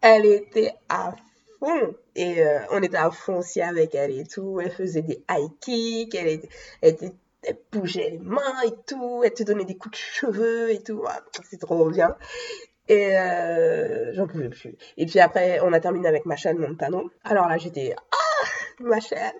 elle 0.00 0.26
était 0.26 0.72
à 0.88 1.14
fond. 1.58 1.94
Et 2.16 2.42
euh, 2.42 2.60
on 2.70 2.82
était 2.82 2.96
à 2.96 3.10
fond 3.10 3.38
aussi 3.38 3.60
avec 3.60 3.94
elle 3.94 4.18
et 4.18 4.24
tout. 4.24 4.60
Elle 4.60 4.72
faisait 4.72 5.02
des 5.02 5.24
high 5.30 5.50
kicks, 5.60 6.14
elle, 6.14 6.28
était, 6.28 7.12
elle, 7.42 7.58
bougeait 7.72 8.10
les 8.10 8.18
mains 8.18 8.62
et 8.66 8.72
tout, 8.86 9.22
elle 9.24 9.32
te 9.32 9.42
donnait 9.42 9.64
des 9.64 9.76
coups 9.76 9.92
de 9.92 10.02
cheveux 10.02 10.70
et 10.70 10.82
tout. 10.82 11.04
c'est 11.48 11.60
trop 11.60 11.90
bien. 11.90 12.16
Et 12.88 13.16
euh, 13.16 14.12
j'en 14.14 14.26
pouvais 14.26 14.48
plus. 14.48 14.74
Et 14.96 15.06
puis 15.06 15.20
après, 15.20 15.60
on 15.60 15.72
a 15.72 15.80
terminé 15.80 16.08
avec 16.08 16.26
Machel 16.26 16.56
Montano. 16.58 17.10
Alors 17.22 17.46
là, 17.48 17.56
j'étais 17.56 17.94
ah 17.96 18.46
Machel. 18.80 19.32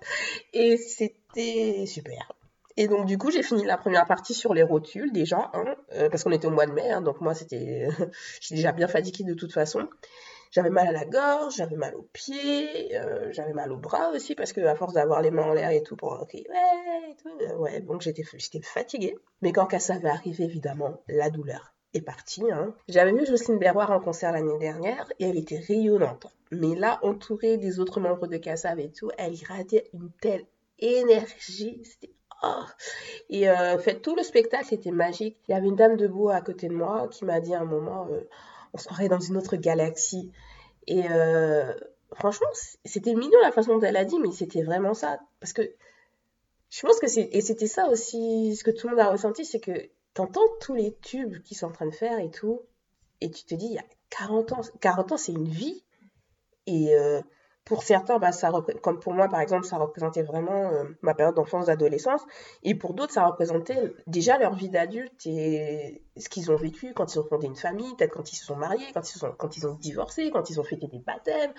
Et 0.53 0.77
c'était 0.77 1.85
super. 1.87 2.33
Et 2.77 2.87
donc, 2.87 3.07
du 3.07 3.19
coup, 3.19 3.31
j'ai 3.31 3.43
fini 3.43 3.65
la 3.65 3.77
première 3.77 4.07
partie 4.07 4.35
sur 4.35 4.55
les 4.55 4.63
rotules, 4.63 5.13
déjà, 5.13 5.51
hein, 5.53 5.75
euh, 5.95 6.09
parce 6.09 6.23
qu'on 6.23 6.31
était 6.31 6.47
au 6.47 6.51
mois 6.51 6.67
de 6.67 6.73
mai, 6.73 6.91
hein, 6.91 7.01
donc 7.01 7.21
moi, 7.21 7.35
c'était. 7.35 7.89
J'étais 8.41 8.55
déjà 8.55 8.73
bien 8.73 8.89
fatiguée 8.89 9.25
de 9.25 9.35
toute 9.35 9.53
façon. 9.53 9.89
J'avais 10.51 10.71
mal 10.71 10.89
à 10.89 10.93
la 10.93 11.05
gorge, 11.05 11.55
j'avais 11.57 11.77
mal 11.77 11.95
aux 11.95 12.09
pieds, 12.13 12.99
euh, 12.99 13.33
j'avais 13.33 13.53
mal 13.53 13.71
aux 13.71 13.77
bras 13.77 14.11
aussi, 14.11 14.35
parce 14.35 14.53
que 14.53 14.61
à 14.63 14.75
force 14.75 14.95
d'avoir 14.95 15.23
les 15.23 15.31
mains 15.31 15.45
en 15.45 15.53
l'air 15.53 15.71
et 15.71 15.83
tout, 15.83 15.97
pour 15.97 16.27
crier 16.27 16.47
ouais, 16.49 17.11
et 17.11 17.17
tout, 17.17 17.29
euh, 17.41 17.57
ouais, 17.57 17.81
donc 17.81 18.01
j'étais 18.03 18.25
fatiguée. 18.63 19.17
Mais 19.43 19.53
quand 19.53 19.79
ça 19.79 19.95
avait 19.95 20.09
arrivé, 20.09 20.45
évidemment, 20.45 21.01
la 21.09 21.31
douleur 21.31 21.73
est 21.95 22.01
partie. 22.01 22.51
Hein. 22.51 22.75
J'avais 22.89 23.13
vu 23.13 23.27
Jocelyne 23.27 23.59
Berroir 23.59 23.91
en 23.91 24.01
concert 24.01 24.33
l'année 24.33 24.59
dernière 24.59 25.13
et 25.19 25.29
elle 25.29 25.39
était 25.39 25.59
rayonnante. 25.59 26.27
Mais 26.51 26.75
là, 26.75 26.99
entourée 27.03 27.57
des 27.57 27.81
autres 27.81 28.01
membres 28.01 28.27
de 28.27 28.37
Cassav 28.37 28.79
et 28.81 28.91
tout, 28.91 29.11
elle 29.19 29.35
irradiait 29.35 29.89
une 29.93 30.11
telle 30.21 30.47
énergie. 30.79 31.81
C'était 31.85 32.13
oh. 32.43 32.65
Et 33.29 33.49
euh, 33.49 33.79
fait, 33.79 34.01
tout 34.01 34.17
le 34.17 34.23
spectacle 34.23 34.75
était 34.75 34.91
magique. 34.91 35.39
Il 35.49 35.53
y 35.53 35.55
avait 35.55 35.69
une 35.69 35.77
dame 35.77 35.97
debout 35.97 36.29
à 36.31 36.41
côté 36.41 36.69
de 36.69 36.75
moi 36.75 37.09
qui 37.09 37.25
m'a 37.25 37.41
dit 37.41 37.55
à 37.55 37.61
un 37.61 37.65
moment, 37.65 38.09
on 38.73 38.79
se 38.79 38.85
croirait 38.85 39.09
dans 39.09 39.21
une 39.21 39.37
autre 39.37 39.57
galaxie. 39.57 40.31
Et 40.87 41.05
euh, 41.11 41.73
franchement, 42.15 42.49
c'était 42.85 43.15
mignon 43.15 43.39
la 43.43 43.53
façon 43.53 43.77
dont 43.77 43.83
elle 43.83 43.97
a 43.97 44.05
dit, 44.05 44.19
mais 44.19 44.33
c'était 44.33 44.63
vraiment 44.63 44.95
ça. 44.95 45.21
Parce 45.41 45.53
que 45.53 45.63
je 46.71 46.81
pense 46.83 46.99
que 46.99 47.09
c'est... 47.09 47.29
Et 47.33 47.41
c'était 47.41 47.67
ça 47.67 47.89
aussi, 47.89 48.57
ce 48.57 48.65
que 48.65 48.71
tout 48.71 48.89
le 48.89 48.97
monde 48.97 49.05
a 49.05 49.11
ressenti, 49.11 49.45
c'est 49.45 49.61
que 49.61 49.91
t'entends 50.15 50.47
tous 50.61 50.75
les 50.75 50.95
tubes 50.97 51.43
qu'ils 51.43 51.57
sont 51.57 51.67
en 51.67 51.73
train 51.73 51.87
de 51.87 51.95
faire 51.95 52.19
et 52.19 52.31
tout, 52.31 52.63
et 53.21 53.31
tu 53.31 53.45
te 53.45 53.55
dis, 53.55 53.67
il 53.67 53.73
y 53.73 53.79
a 53.79 53.85
40 54.11 54.53
ans, 54.53 54.61
40 54.81 55.13
ans, 55.13 55.17
c'est 55.17 55.33
une 55.33 55.49
vie. 55.49 55.85
Et 56.67 56.95
euh, 56.95 57.21
pour 57.71 57.85
certains, 57.85 58.19
bah, 58.19 58.33
ça 58.33 58.51
comme 58.83 58.99
pour 58.99 59.15
moi 59.15 59.29
par 59.29 59.41
exemple, 59.41 59.65
ça 59.65 59.77
représentait 59.77 60.25
vraiment 60.25 60.73
euh, 60.73 60.83
ma 61.03 61.15
période 61.15 61.37
d'enfance, 61.37 61.67
d'adolescence, 61.67 62.21
et 62.65 62.75
pour 62.75 62.95
d'autres, 62.95 63.13
ça 63.13 63.25
représentait 63.25 63.95
déjà 64.09 64.39
leur 64.39 64.57
vie 64.57 64.71
d'adulte 64.71 65.25
et 65.25 66.03
ce 66.17 66.29
qu'ils 66.29 66.51
ont 66.51 66.57
vécu 66.57 66.93
quand 66.95 67.15
ils 67.15 67.21
ont 67.21 67.25
fondé 67.29 67.47
une 67.47 67.55
famille, 67.55 67.95
peut-être 67.95 68.13
quand 68.13 68.33
ils 68.33 68.35
se 68.35 68.45
sont 68.45 68.57
mariés, 68.57 68.87
quand 68.93 69.09
ils, 69.09 69.17
sont, 69.17 69.31
quand 69.39 69.57
ils 69.57 69.69
ont 69.69 69.75
divorcé, 69.75 70.33
quand 70.33 70.51
ils 70.51 70.59
ont 70.59 70.65
fêté 70.65 70.89
des 70.89 70.99
baptêmes. 70.99 71.53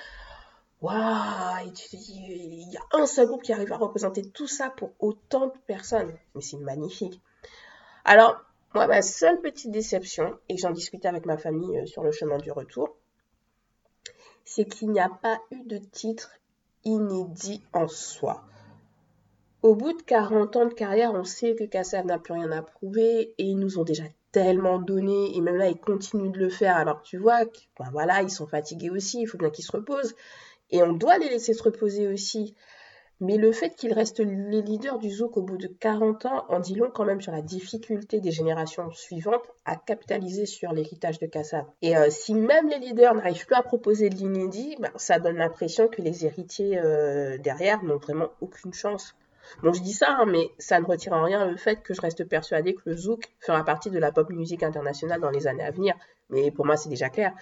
Waouh 0.82 1.71
il 1.93 2.74
y 2.74 2.76
a 2.76 2.82
un 3.00 3.06
seul 3.06 3.28
groupe 3.28 3.43
qui 3.43 3.54
arrive 3.54 3.71
à 3.71 3.78
représenter 3.78 4.30
tout 4.32 4.47
ça 4.47 4.69
pour 4.69 4.91
autant 5.00 5.45
de 5.45 5.54
personnes. 5.65 6.13
Mais 6.36 6.41
c'est 6.41 6.58
magnifique. 6.58 7.21
Alors, 8.04 8.36
moi, 8.74 8.86
ma 8.86 9.02
seule 9.02 9.39
petite 9.39 9.71
déception, 9.71 10.38
et 10.50 10.58
j'en 10.58 10.71
discutais 10.71 11.08
avec 11.08 11.26
ma 11.26 11.38
famille 11.38 11.78
euh, 11.78 11.86
sur 11.86 12.04
le 12.04 12.12
chemin 12.12 12.38
du 12.38 12.52
retour, 12.52 12.97
c'est 14.46 14.66
qu'il 14.66 14.92
n'y 14.92 15.00
a 15.00 15.10
pas 15.10 15.40
eu 15.52 15.64
de 15.66 15.78
titre 15.78 16.32
inédit 16.84 17.62
en 17.74 17.88
soi. 17.88 18.44
Au 19.62 19.76
bout 19.76 19.94
de 19.94 20.02
40 20.02 20.56
ans 20.56 20.66
de 20.66 20.74
carrière, 20.74 21.14
on 21.14 21.24
sait 21.24 21.56
que 21.56 21.66
Kassav 21.66 22.06
n'a 22.06 22.18
plus 22.18 22.34
rien 22.34 22.52
à 22.52 22.64
prouver 22.64 23.34
et 23.38 23.44
ils 23.44 23.60
nous 23.60 23.78
ont 23.78 23.84
déjà 23.84 24.04
tellement 24.32 24.80
donné 24.80 25.36
et 25.36 25.42
même 25.42 25.58
là 25.58 25.68
ils 25.68 25.80
continuent 25.80 26.32
de 26.32 26.40
le 26.40 26.50
faire 26.50 26.78
alors 26.78 27.02
tu 27.02 27.18
vois 27.18 27.44
ben 27.44 27.90
voilà 27.92 28.22
ils 28.22 28.30
sont 28.30 28.48
fatigués 28.48 28.90
aussi 28.90 29.22
il 29.22 29.26
faut 29.26 29.38
bien 29.38 29.50
qu'ils 29.50 29.66
se 29.66 29.74
reposent 29.74 30.16
et 30.70 30.82
on 30.84 30.94
doit 30.94 31.18
les 31.18 31.30
laisser 31.30 31.54
se 31.54 31.64
reposer 31.64 32.08
aussi 32.08 32.56
mais 33.22 33.38
le 33.38 33.52
fait 33.52 33.76
qu'ils 33.76 33.94
restent 33.94 34.20
les 34.20 34.64
leaders 34.64 34.98
du 34.98 35.12
zouk 35.12 35.38
au 35.38 35.44
bout 35.44 35.58
de 35.58 35.68
40 35.68 36.26
ans 36.26 36.44
en 36.50 36.60
dit 36.60 36.74
long 36.74 36.90
quand 36.92 37.06
même 37.06 37.22
sur 37.22 37.32
la 37.32 37.44
difficulté 37.44 38.20
des 38.20 38.32
générations 38.32 38.92
suivantes 38.92 39.44
à 39.64 39.76
capitaliser 39.76 40.48
sur 40.48 40.74
l'héritage 40.74 41.20
de 41.20 41.28
Kassav. 41.28 41.66
Et 41.84 41.96
euh, 41.96 42.10
si 42.10 42.34
même 42.34 42.68
les 42.68 42.80
leaders 42.80 43.14
n'arrivent 43.14 43.46
plus 43.46 43.56
à 43.56 43.62
proposer 43.62 44.10
de 44.10 44.16
l'inédit, 44.16 44.76
ben, 44.80 44.90
ça 44.96 45.20
donne 45.20 45.38
l'impression 45.38 45.88
que 45.88 46.02
les 46.02 46.26
héritiers 46.26 46.80
euh, 46.80 47.38
derrière 47.38 47.84
n'ont 47.84 47.98
vraiment 47.98 48.30
aucune 48.42 48.74
chance. 48.74 49.16
Bon, 49.62 49.72
je 49.72 49.82
dis 49.82 49.94
ça, 49.94 50.08
hein, 50.10 50.26
mais 50.26 50.50
ça 50.58 50.80
ne 50.80 50.86
retire 50.86 51.14
en 51.14 51.24
rien 51.24 51.46
le 51.46 51.58
fait 51.58 51.84
que 51.84 51.94
je 51.94 52.02
reste 52.02 52.24
persuadée 52.26 52.74
que 52.74 52.82
le 52.86 52.98
zouk 52.98 53.26
fera 53.40 53.64
partie 53.64 53.92
de 53.92 54.00
la 54.00 54.12
pop 54.12 54.32
musique 54.32 54.64
internationale 54.64 55.22
dans 55.22 55.30
les 55.30 55.46
années 55.46 55.64
à 55.64 55.72
venir. 55.72 55.94
Mais 56.30 56.50
pour 56.50 56.66
moi, 56.66 56.76
c'est 56.76 56.90
déjà 56.90 57.10
clair. 57.10 57.34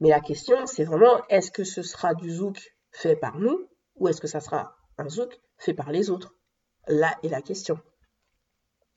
Mais 0.00 0.08
la 0.08 0.20
question, 0.20 0.64
c'est 0.64 0.84
vraiment, 0.84 1.20
est-ce 1.28 1.50
que 1.50 1.64
ce 1.64 1.82
sera 1.82 2.14
du 2.14 2.30
zouk 2.30 2.74
fait 2.90 3.16
par 3.16 3.38
nous 3.38 3.68
ou 3.96 4.08
est-ce 4.08 4.20
que 4.22 4.26
ça 4.26 4.40
sera 4.40 4.79
un 5.00 5.28
fait 5.58 5.74
par 5.74 5.90
les 5.92 6.10
autres 6.10 6.34
Là 6.88 7.16
est 7.22 7.28
la 7.28 7.42
question. 7.42 7.78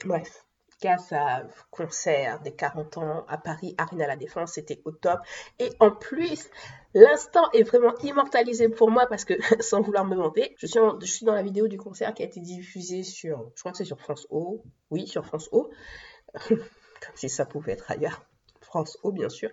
Bref, 0.05 0.45
Cassav, 0.79 1.49
concert 1.71 2.41
des 2.41 2.53
40 2.53 2.97
ans 2.97 3.25
à 3.27 3.37
Paris, 3.37 3.75
Arena 3.77 4.07
La 4.07 4.15
Défense, 4.15 4.53
c'était 4.53 4.81
au 4.85 4.91
top. 4.91 5.19
Et 5.59 5.69
en 5.79 5.91
plus, 5.91 6.49
l'instant 6.93 7.49
est 7.51 7.63
vraiment 7.63 7.93
immortalisé 7.99 8.69
pour 8.69 8.89
moi 8.89 9.05
parce 9.07 9.25
que, 9.25 9.33
sans 9.61 9.81
vouloir 9.81 10.05
me 10.05 10.15
vanter, 10.15 10.55
je 10.57 10.67
suis, 10.67 10.79
je 11.01 11.05
suis 11.05 11.25
dans 11.25 11.35
la 11.35 11.43
vidéo 11.43 11.67
du 11.67 11.77
concert 11.77 12.13
qui 12.13 12.23
a 12.23 12.25
été 12.25 12.39
diffusée 12.39 13.03
sur, 13.03 13.51
je 13.55 13.61
crois 13.61 13.71
que 13.71 13.77
c'est 13.77 13.85
sur 13.85 13.99
France 13.99 14.27
O, 14.29 14.63
oui, 14.89 15.07
sur 15.07 15.25
France 15.25 15.49
O, 15.51 15.69
comme 16.49 16.57
si 17.15 17.29
ça 17.29 17.45
pouvait 17.45 17.73
être 17.73 17.89
ailleurs. 17.91 18.25
France 18.61 18.97
O, 19.03 19.11
bien 19.11 19.29
sûr. 19.29 19.51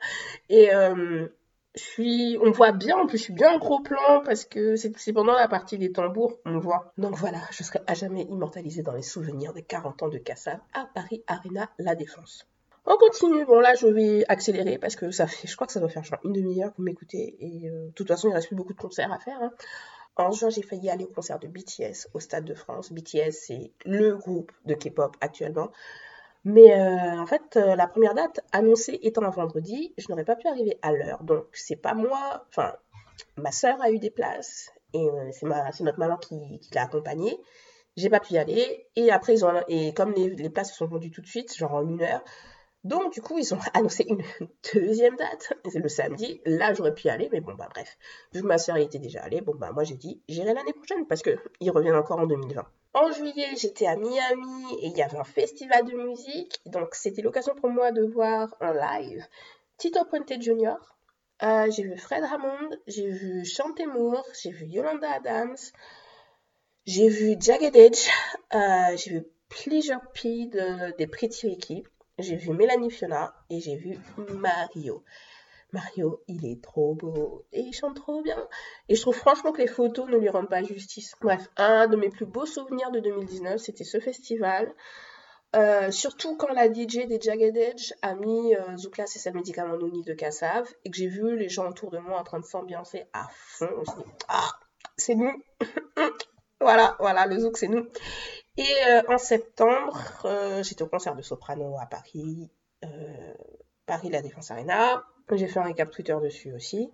Et 0.48 0.74
euh, 0.74 1.28
je 1.74 1.80
suis, 1.82 2.38
on 2.42 2.50
voit 2.50 2.72
bien, 2.72 2.96
en 2.96 3.06
plus 3.06 3.18
je 3.18 3.22
suis 3.24 3.32
bien 3.32 3.52
en 3.52 3.58
gros 3.58 3.80
plan 3.80 4.22
parce 4.24 4.44
que 4.44 4.74
c'est 4.76 5.12
pendant 5.12 5.34
la 5.34 5.46
partie 5.46 5.78
des 5.78 5.92
tambours, 5.92 6.38
on 6.44 6.58
voit. 6.58 6.92
Donc 6.98 7.14
voilà, 7.16 7.40
je 7.52 7.62
serai 7.62 7.80
à 7.86 7.94
jamais 7.94 8.22
immortalisée 8.22 8.82
dans 8.82 8.92
les 8.92 9.02
souvenirs 9.02 9.52
des 9.52 9.62
40 9.62 10.02
ans 10.02 10.08
de 10.08 10.18
Kassav 10.18 10.58
à 10.74 10.88
Paris 10.94 11.22
Arena 11.28 11.70
La 11.78 11.94
Défense. 11.94 12.46
On 12.86 12.96
continue, 12.96 13.44
bon 13.44 13.60
là 13.60 13.74
je 13.74 13.86
vais 13.86 14.24
accélérer 14.28 14.78
parce 14.78 14.96
que 14.96 15.10
ça 15.10 15.26
fait, 15.26 15.46
je 15.46 15.54
crois 15.54 15.66
que 15.66 15.72
ça 15.72 15.80
doit 15.80 15.90
faire 15.90 16.02
genre 16.02 16.18
une 16.24 16.32
demi-heure 16.32 16.72
que 16.72 16.78
vous 16.78 16.82
m'écoutez 16.82 17.36
et 17.38 17.68
euh, 17.68 17.86
de 17.86 17.92
toute 17.92 18.08
façon 18.08 18.28
il 18.30 18.34
reste 18.34 18.48
plus 18.48 18.56
beaucoup 18.56 18.72
de 18.72 18.80
concerts 18.80 19.12
à 19.12 19.18
faire. 19.18 19.40
Hein. 19.40 19.52
En 20.16 20.32
juin 20.32 20.50
j'ai 20.50 20.62
failli 20.62 20.90
aller 20.90 21.04
au 21.04 21.12
concert 21.12 21.38
de 21.38 21.46
BTS 21.46 22.08
au 22.14 22.20
Stade 22.20 22.46
de 22.46 22.54
France. 22.54 22.92
BTS 22.92 23.32
c'est 23.32 23.70
le 23.84 24.16
groupe 24.16 24.50
de 24.64 24.74
K-pop 24.74 25.14
actuellement. 25.20 25.70
Mais 26.44 26.72
euh, 26.72 27.20
en 27.20 27.26
fait, 27.26 27.56
euh, 27.56 27.76
la 27.76 27.86
première 27.86 28.14
date 28.14 28.40
annoncée 28.52 28.98
étant 29.02 29.22
un 29.22 29.30
vendredi, 29.30 29.94
je 29.98 30.06
n'aurais 30.08 30.24
pas 30.24 30.36
pu 30.36 30.48
arriver 30.48 30.78
à 30.82 30.92
l'heure. 30.92 31.22
Donc, 31.22 31.46
c'est 31.52 31.76
pas 31.76 31.94
moi, 31.94 32.46
enfin, 32.48 32.74
ma 33.36 33.52
sœur 33.52 33.80
a 33.82 33.90
eu 33.90 33.98
des 33.98 34.10
places 34.10 34.70
et 34.94 35.04
euh, 35.04 35.30
c'est 35.32 35.84
notre 35.84 35.98
maman 35.98 36.16
qui, 36.16 36.60
l'a 36.72 36.84
accompagnée. 36.84 37.38
J'ai 37.96 38.08
pas 38.08 38.20
pu 38.20 38.34
y 38.34 38.38
aller 38.38 38.88
et 38.96 39.10
après, 39.10 39.34
ils 39.34 39.44
ont, 39.44 39.52
et 39.68 39.92
comme 39.92 40.12
les, 40.12 40.30
les 40.30 40.50
places 40.50 40.70
se 40.70 40.76
sont 40.76 40.86
vendues 40.86 41.10
tout 41.10 41.20
de 41.20 41.26
suite, 41.26 41.54
genre 41.56 41.74
en 41.74 41.82
une 41.82 42.02
heure, 42.02 42.22
donc, 42.84 43.12
du 43.12 43.20
coup, 43.20 43.38
ils 43.38 43.54
ont 43.54 43.58
annoncé 43.74 44.04
une 44.08 44.22
deuxième 44.74 45.16
date. 45.16 45.52
C'est 45.68 45.80
le 45.80 45.88
samedi. 45.88 46.40
Là, 46.46 46.72
j'aurais 46.72 46.94
pu 46.94 47.08
y 47.08 47.10
aller, 47.10 47.28
mais 47.32 47.40
bon, 47.40 47.54
bah 47.54 47.68
bref. 47.72 47.98
Vu 48.32 48.42
que 48.42 48.46
ma 48.46 48.58
soeur 48.58 48.78
y 48.78 48.82
était 48.82 48.98
déjà 48.98 49.22
allée, 49.22 49.40
bon, 49.40 49.54
bah 49.54 49.72
moi, 49.72 49.84
j'ai 49.84 49.96
dit, 49.96 50.22
j'irai 50.28 50.54
l'année 50.54 50.72
prochaine 50.72 51.06
parce 51.06 51.22
qu'ils 51.22 51.70
reviennent 51.70 51.96
encore 51.96 52.18
en 52.18 52.26
2020. 52.26 52.66
En 52.92 53.12
juillet, 53.12 53.54
j'étais 53.56 53.86
à 53.86 53.96
Miami 53.96 54.74
et 54.80 54.86
il 54.88 54.96
y 54.96 55.02
avait 55.02 55.18
un 55.18 55.24
festival 55.24 55.84
de 55.84 55.94
musique. 55.94 56.60
Donc, 56.66 56.94
c'était 56.94 57.22
l'occasion 57.22 57.54
pour 57.54 57.70
moi 57.70 57.92
de 57.92 58.02
voir 58.02 58.54
en 58.60 58.72
live 58.72 59.24
Tito 59.76 60.04
Puente 60.04 60.40
Jr. 60.40 60.76
Euh, 61.42 61.70
j'ai 61.70 61.84
vu 61.84 61.96
Fred 61.96 62.24
Hammond, 62.24 62.70
j'ai 62.86 63.08
vu 63.08 63.44
Chantemour, 63.44 64.22
j'ai 64.42 64.50
vu 64.50 64.66
Yolanda 64.66 65.10
Adams, 65.10 65.56
j'ai 66.84 67.08
vu 67.08 67.36
Jagged 67.40 67.76
Edge, 67.76 68.08
euh, 68.54 68.96
j'ai 68.96 69.10
vu 69.12 69.26
Pleasure 69.48 70.00
P 70.12 70.46
de, 70.46 70.96
des 70.96 71.06
Pretty 71.06 71.46
Ricky 71.46 71.84
j'ai 72.20 72.36
vu 72.36 72.52
Mélanie 72.52 72.90
Fiona 72.90 73.34
et 73.48 73.60
j'ai 73.60 73.76
vu 73.76 73.98
Mario. 74.34 75.02
Mario, 75.72 76.22
il 76.28 76.46
est 76.46 76.62
trop 76.62 76.94
beau 76.94 77.44
et 77.52 77.60
il 77.60 77.72
chante 77.72 77.96
trop 77.96 78.22
bien. 78.22 78.48
Et 78.88 78.94
je 78.94 79.00
trouve 79.00 79.16
franchement 79.16 79.52
que 79.52 79.60
les 79.60 79.66
photos 79.66 80.08
ne 80.08 80.16
lui 80.16 80.28
rendent 80.28 80.48
pas 80.48 80.62
justice. 80.62 81.14
Bref, 81.20 81.48
un 81.56 81.86
de 81.86 81.96
mes 81.96 82.08
plus 82.10 82.26
beaux 82.26 82.46
souvenirs 82.46 82.90
de 82.90 83.00
2019, 83.00 83.58
c'était 83.58 83.84
ce 83.84 84.00
festival. 84.00 84.72
Euh, 85.56 85.90
surtout 85.90 86.36
quand 86.36 86.52
la 86.52 86.72
DJ 86.72 87.06
des 87.08 87.18
Jagged 87.20 87.56
Edge 87.56 87.92
a 88.02 88.14
mis 88.14 88.54
euh, 88.54 88.76
Zoukla 88.76 89.04
et 89.04 89.18
sa 89.18 89.32
médicament 89.32 89.76
Nouni 89.76 90.02
de 90.04 90.14
Kassav 90.14 90.72
et 90.84 90.90
que 90.90 90.96
j'ai 90.96 91.08
vu 91.08 91.36
les 91.36 91.48
gens 91.48 91.68
autour 91.68 91.90
de 91.90 91.98
moi 91.98 92.20
en 92.20 92.22
train 92.22 92.38
de 92.38 92.44
s'ambiancer 92.44 93.06
à 93.12 93.26
fond. 93.32 93.82
ah, 94.28 94.50
c'est 94.96 95.16
nous. 95.16 95.42
voilà, 96.60 96.96
voilà, 97.00 97.26
le 97.26 97.40
Zouk, 97.40 97.56
c'est 97.56 97.66
nous. 97.66 97.84
Et 98.56 98.74
euh, 98.90 99.02
en 99.08 99.18
septembre, 99.18 100.22
euh, 100.24 100.62
j'étais 100.62 100.82
au 100.82 100.88
concert 100.88 101.16
de 101.16 101.22
soprano 101.22 101.76
à 101.80 101.86
Paris, 101.86 102.48
Paris 103.86 104.08
La 104.08 104.22
Défense 104.22 104.52
Arena. 104.52 105.04
J'ai 105.36 105.46
fait 105.46 105.60
un 105.60 105.64
récap 105.64 105.90
Twitter 105.90 106.16
dessus 106.22 106.52
aussi. 106.52 106.90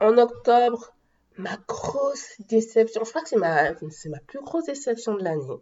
En 0.00 0.16
octobre, 0.18 0.94
ma 1.36 1.56
grosse 1.68 2.40
déception, 2.48 3.04
je 3.04 3.10
crois 3.10 3.22
que 3.22 3.28
c'est 3.28 3.36
ma, 3.36 3.72
ma 3.72 4.18
plus 4.26 4.40
grosse 4.40 4.66
déception 4.66 5.14
de 5.14 5.22
l'année. 5.22 5.60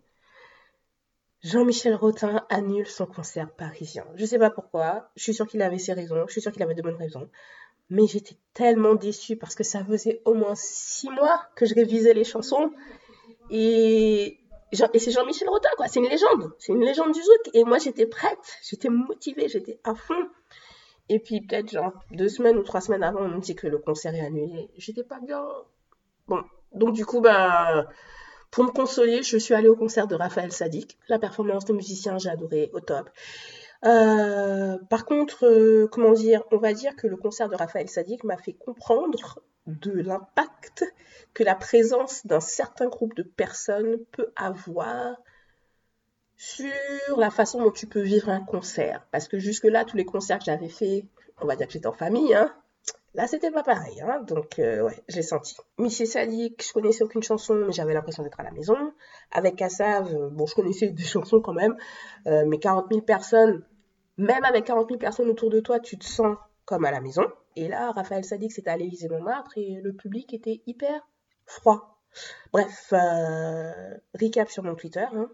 Jean-Michel 1.43 1.95
Rotin 1.95 2.45
annule 2.51 2.87
son 2.87 3.07
concert 3.07 3.51
parisien. 3.51 4.07
Je 4.15 4.27
sais 4.27 4.39
pas 4.39 4.51
pourquoi. 4.51 5.11
Je 5.17 5.23
suis 5.23 5.35
sûre 5.35 5.47
qu'il 5.47 5.63
avait 5.63 5.79
ses 5.79 5.95
raisons. 5.95 6.27
Je 6.27 6.33
suis 6.33 6.43
sûre 6.43 6.53
qu'il 6.53 6.63
avait 6.63 6.75
de 6.75 6.83
bonnes 6.83 6.97
raisons. 6.97 7.31
Mais 7.89 8.07
j'étais 8.07 8.37
tellement 8.53 8.95
déçue 8.95 9.37
parce 9.37 9.55
que 9.55 9.65
ça 9.65 9.83
faisait 9.85 10.21
au 10.27 10.35
moins 10.35 10.55
six 10.55 11.09
mois 11.09 11.43
que 11.57 11.65
je 11.65 11.75
révisais 11.75 12.13
les 12.13 12.25
chansons. 12.25 12.73
Et 13.51 14.41
et 14.73 14.99
c'est 14.99 15.11
Jean-Michel 15.11 15.49
Rotin, 15.49 15.71
quoi. 15.77 15.89
C'est 15.89 15.99
une 15.99 16.09
légende. 16.09 16.53
C'est 16.59 16.73
une 16.73 16.85
légende 16.85 17.13
du 17.13 17.21
zouk. 17.21 17.51
Et 17.55 17.65
moi, 17.65 17.79
j'étais 17.79 18.07
prête. 18.07 18.39
J'étais 18.63 18.89
motivée. 18.89 19.49
J'étais 19.49 19.81
à 19.83 19.95
fond. 19.95 20.29
Et 21.11 21.19
puis, 21.19 21.41
peut-être, 21.41 21.71
genre, 21.73 21.93
deux 22.13 22.29
semaines 22.29 22.57
ou 22.57 22.63
trois 22.63 22.81
semaines 22.81 23.03
avant, 23.03 23.23
on 23.23 23.29
me 23.29 23.41
dit 23.41 23.57
que 23.57 23.67
le 23.67 23.79
concert 23.79 24.15
est 24.15 24.21
annulé. 24.21 24.71
J'étais 24.79 25.03
pas 25.03 25.19
bien. 25.19 25.45
Bon. 26.29 26.43
Donc, 26.73 26.95
du 26.95 27.05
coup, 27.05 27.21
ben, 27.21 27.89
Pour 28.53 28.63
me 28.65 28.71
consoler, 28.71 29.25
je 29.25 29.37
suis 29.37 29.53
allée 29.55 29.69
au 29.69 29.75
concert 29.75 30.07
de 30.07 30.15
Raphaël 30.15 30.53
Sadik. 30.53 30.99
La 31.09 31.19
performance 31.19 31.65
de 31.65 31.73
musicien, 31.73 32.17
j'ai 32.19 32.31
adoré, 32.31 32.71
au 32.75 32.81
top. 32.81 33.11
Euh, 33.85 34.79
par 34.89 35.05
contre, 35.05 35.47
euh, 35.47 35.89
comment 35.91 36.13
dire, 36.13 36.45
on 36.53 36.59
va 36.59 36.75
dire 36.75 36.95
que 36.95 37.09
le 37.09 37.17
concert 37.17 37.49
de 37.49 37.57
Raphaël 37.57 37.89
Sadik 37.89 38.23
m'a 38.23 38.37
fait 38.37 38.53
comprendre 38.53 39.41
de 39.67 39.91
l'impact 39.91 40.85
que 41.35 41.43
la 41.43 41.57
présence 41.57 42.25
d'un 42.25 42.41
certain 42.41 42.89
groupe 42.89 43.15
de 43.15 43.25
personnes 43.25 43.99
peut 44.13 44.33
avoir 44.37 45.17
sur 46.43 47.19
la 47.19 47.31
façon 47.31 47.63
dont 47.63 47.71
tu 47.71 47.87
peux 47.87 48.01
vivre 48.01 48.31
un 48.31 48.41
concert. 48.41 49.07
Parce 49.11 49.29
que 49.29 49.39
jusque-là, 49.39 49.85
tous 49.85 49.99
les 49.99 50.07
concerts 50.07 50.39
que 50.39 50.47
j'avais 50.47 50.71
faits, 50.71 51.05
on 51.43 51.47
va 51.47 51.55
dire 51.55 51.67
que 51.67 51.75
j'étais 51.75 51.87
en 51.87 51.93
famille, 51.93 52.35
hein, 52.35 52.51
Là, 53.15 53.27
c'était 53.27 53.51
pas 53.51 53.65
pareil, 53.65 54.01
hein, 54.01 54.23
donc 54.23 54.61
euh, 54.61 54.83
ouais, 54.83 55.03
j'ai 55.09 55.23
senti. 55.23 55.57
Michel 55.79 56.07
Sadik, 56.07 56.65
je 56.65 56.73
connaissais 56.73 57.03
aucune 57.03 57.25
chanson, 57.25 57.57
mais 57.67 57.73
j'avais 57.73 57.93
l'impression 57.93 58.23
d'être 58.23 58.39
à 58.39 58.45
la 58.45 58.53
maison. 58.53 58.77
Avec 59.33 59.57
Kassav, 59.57 60.15
bon, 60.31 60.47
je 60.47 60.55
connaissais 60.55 60.91
des 60.91 61.03
chansons 61.15 61.41
quand 61.41 61.53
même, 61.53 61.77
euh, 62.29 62.45
mais 62.47 62.59
40 62.59 62.87
000 62.89 63.03
personnes, 63.03 63.65
même 64.17 64.45
avec 64.45 64.65
40 64.65 64.89
000 64.89 64.99
personnes 65.01 65.29
autour 65.29 65.51
de 65.51 65.59
toi, 65.59 65.81
tu 65.81 65.99
te 65.99 66.05
sens 66.05 66.37
comme 66.65 66.85
à 66.85 66.93
la 66.93 67.01
maison. 67.01 67.25
Et 67.57 67.67
là, 67.67 67.91
Raphaël 67.91 68.25
Sadik, 68.25 68.53
c'était 68.53 68.71
à 68.71 68.77
l'Élysée 68.77 69.09
Montmartre 69.09 69.59
et 69.59 69.81
le 69.83 69.93
public 69.93 70.33
était 70.33 70.63
hyper 70.67 71.07
froid. 71.47 71.99
Bref, 72.53 72.93
euh, 72.93 73.73
recap 74.15 74.49
sur 74.49 74.63
mon 74.63 74.77
Twitter. 74.77 75.07
Hein. 75.13 75.29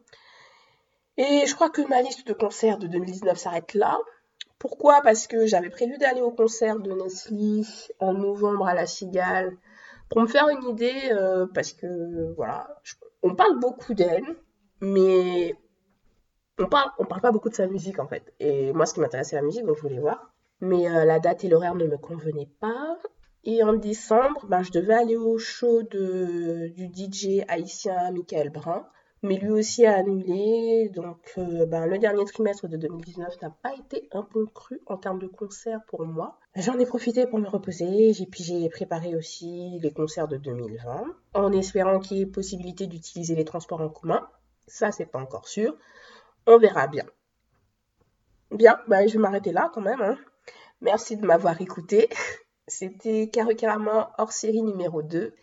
Et 1.19 1.47
je 1.47 1.55
crois 1.55 1.71
que 1.71 1.83
ma 1.89 2.03
liste 2.03 2.27
de 2.27 2.33
concerts 2.33 2.79
de 2.79 2.87
2019 2.87 3.39
s'arrête 3.39 3.75
là. 3.75 3.99
Pourquoi? 4.59 5.01
Parce 5.03 5.27
que 5.27 5.47
j'avais 5.47 5.71
prévu 5.71 5.97
d'aller 5.99 6.21
au 6.21 6.31
concert 6.31 6.79
de 6.79 6.93
Nestlé 6.93 7.63
en 8.01 8.15
novembre 8.15 8.67
à 8.67 8.75
la 8.75 8.87
Cigale 8.87 9.57
pour 10.09 10.23
me 10.23 10.27
faire 10.27 10.49
une 10.49 10.63
idée, 10.71 11.11
euh, 11.11 11.47
parce 11.53 11.73
que 11.73 12.33
voilà, 12.35 12.69
on 13.23 13.35
parle 13.35 13.59
beaucoup 13.59 13.95
d'elle, 13.95 14.25
mais 14.81 15.55
on 16.59 16.67
parle, 16.67 16.91
on 16.99 17.05
parle 17.05 17.21
pas 17.21 17.33
beaucoup 17.33 17.49
de 17.49 17.55
sa 17.55 17.67
musique 17.67 17.99
en 17.99 18.07
fait. 18.07 18.33
Et 18.41 18.73
moi, 18.73 18.87
ce 18.87 18.95
qui 18.95 19.01
m'intéresse, 19.01 19.31
c'est 19.31 19.37
la 19.37 19.43
musique, 19.43 19.65
donc 19.65 19.77
je 19.77 19.83
voulais 19.83 19.99
voir. 19.99 20.33
Mais 20.61 20.89
euh, 20.89 21.05
la 21.05 21.19
date 21.19 21.45
et 21.45 21.49
l'horaire 21.49 21.75
ne 21.75 21.87
me 21.87 21.99
convenaient 21.99 22.51
pas. 22.61 22.97
Et 23.45 23.63
en 23.63 23.75
décembre, 23.75 24.47
ben, 24.49 24.63
je 24.63 24.73
devais 24.73 24.95
aller 24.95 25.17
au 25.17 25.39
show 25.39 25.83
de, 25.83 26.69
du 26.69 26.87
DJ 26.87 27.45
haïtien 27.49 28.11
Michael 28.11 28.51
Brun 28.51 28.87
mais 29.23 29.37
lui 29.37 29.51
aussi 29.51 29.87
a 29.87 29.97
annulé. 29.97 30.91
Donc, 30.95 31.33
euh, 31.39 31.67
ben, 31.67 31.87
le 31.87 31.99
dernier 31.99 32.25
trimestre 32.25 32.69
de 32.69 32.77
2019 32.77 33.41
n'a 33.43 33.51
pas 33.51 33.75
été 33.75 34.09
un 34.13 34.23
peu 34.23 34.47
cru 34.47 34.81
en 34.87 34.97
termes 34.97 35.19
de 35.19 35.27
concerts 35.27 35.81
pour 35.87 36.05
moi. 36.05 36.39
J'en 36.55 36.79
ai 36.79 36.87
profité 36.87 37.27
pour 37.27 37.39
me 37.39 37.49
reposer, 37.49 38.11
et 38.11 38.27
puis 38.27 38.45
j'ai 38.45 38.69
préparé 38.69 39.15
aussi 39.17 39.79
les 39.81 39.93
concerts 39.93 40.29
de 40.29 40.37
2020, 40.37 41.05
en 41.35 41.53
espérant 41.53 41.99
qu'il 41.99 42.19
y 42.19 42.23
ait 42.23 42.27
possibilité 42.27 42.87
d'utiliser 42.87 43.35
les 43.35 43.45
transports 43.45 43.81
en 43.81 43.89
commun. 43.89 44.27
Ça, 44.67 44.93
c'est 44.93 45.07
pas 45.07 45.21
encore 45.21 45.49
sûr. 45.49 45.77
On 46.47 46.59
verra 46.59 46.87
bien. 46.87 47.05
Bien, 48.51 48.79
ben, 48.89 49.07
je 49.09 49.15
vais 49.15 49.19
m'arrêter 49.19 49.53
là 49.53 49.71
quand 49.75 49.81
même. 49.81 50.01
Hein. 50.01 50.17
Merci 50.81 51.17
de 51.17 51.27
m'avoir 51.27 51.61
écouté. 51.61 52.09
C'était 52.69 53.29
Carrément 53.29 54.09
hors 54.19 54.33
série 54.33 54.63
numéro 54.63 55.03
2 55.03 55.35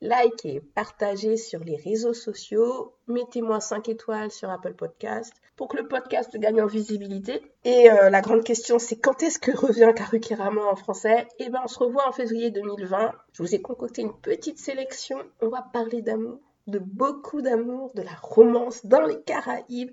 likez, 0.00 0.60
partagez 0.74 1.36
sur 1.36 1.60
les 1.60 1.76
réseaux 1.76 2.14
sociaux, 2.14 2.94
mettez-moi 3.08 3.60
5 3.60 3.88
étoiles 3.88 4.30
sur 4.30 4.50
Apple 4.50 4.74
Podcast 4.74 5.32
pour 5.56 5.68
que 5.68 5.78
le 5.78 5.88
podcast 5.88 6.36
gagne 6.36 6.60
en 6.60 6.66
visibilité. 6.66 7.42
Et 7.64 7.90
euh, 7.90 8.10
la 8.10 8.20
grande 8.20 8.44
question, 8.44 8.78
c'est 8.78 8.96
quand 8.96 9.22
est-ce 9.22 9.38
que 9.38 9.56
revient 9.56 9.92
Karukirama 9.96 10.62
en 10.62 10.76
français? 10.76 11.26
Eh 11.38 11.48
bien, 11.48 11.62
on 11.64 11.68
se 11.68 11.78
revoit 11.78 12.06
en 12.06 12.12
février 12.12 12.50
2020. 12.50 13.12
Je 13.32 13.42
vous 13.42 13.54
ai 13.54 13.62
concocté 13.62 14.02
une 14.02 14.14
petite 14.14 14.58
sélection. 14.58 15.18
On 15.40 15.48
va 15.48 15.62
parler 15.72 16.02
d'amour, 16.02 16.38
de 16.66 16.78
beaucoup 16.78 17.40
d'amour, 17.40 17.90
de 17.94 18.02
la 18.02 18.14
romance 18.20 18.84
dans 18.84 19.02
les 19.02 19.20
Caraïbes. 19.22 19.90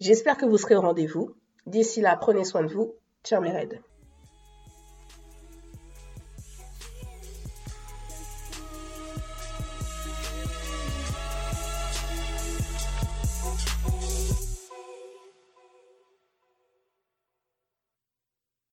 J'espère 0.00 0.36
que 0.36 0.46
vous 0.46 0.58
serez 0.58 0.76
au 0.76 0.82
rendez-vous. 0.82 1.34
D'ici 1.66 2.00
là, 2.00 2.16
prenez 2.16 2.44
soin 2.44 2.62
de 2.62 2.72
vous. 2.72 2.94
Ciao 3.24 3.40
mes 3.40 3.50
raids. 3.50 3.80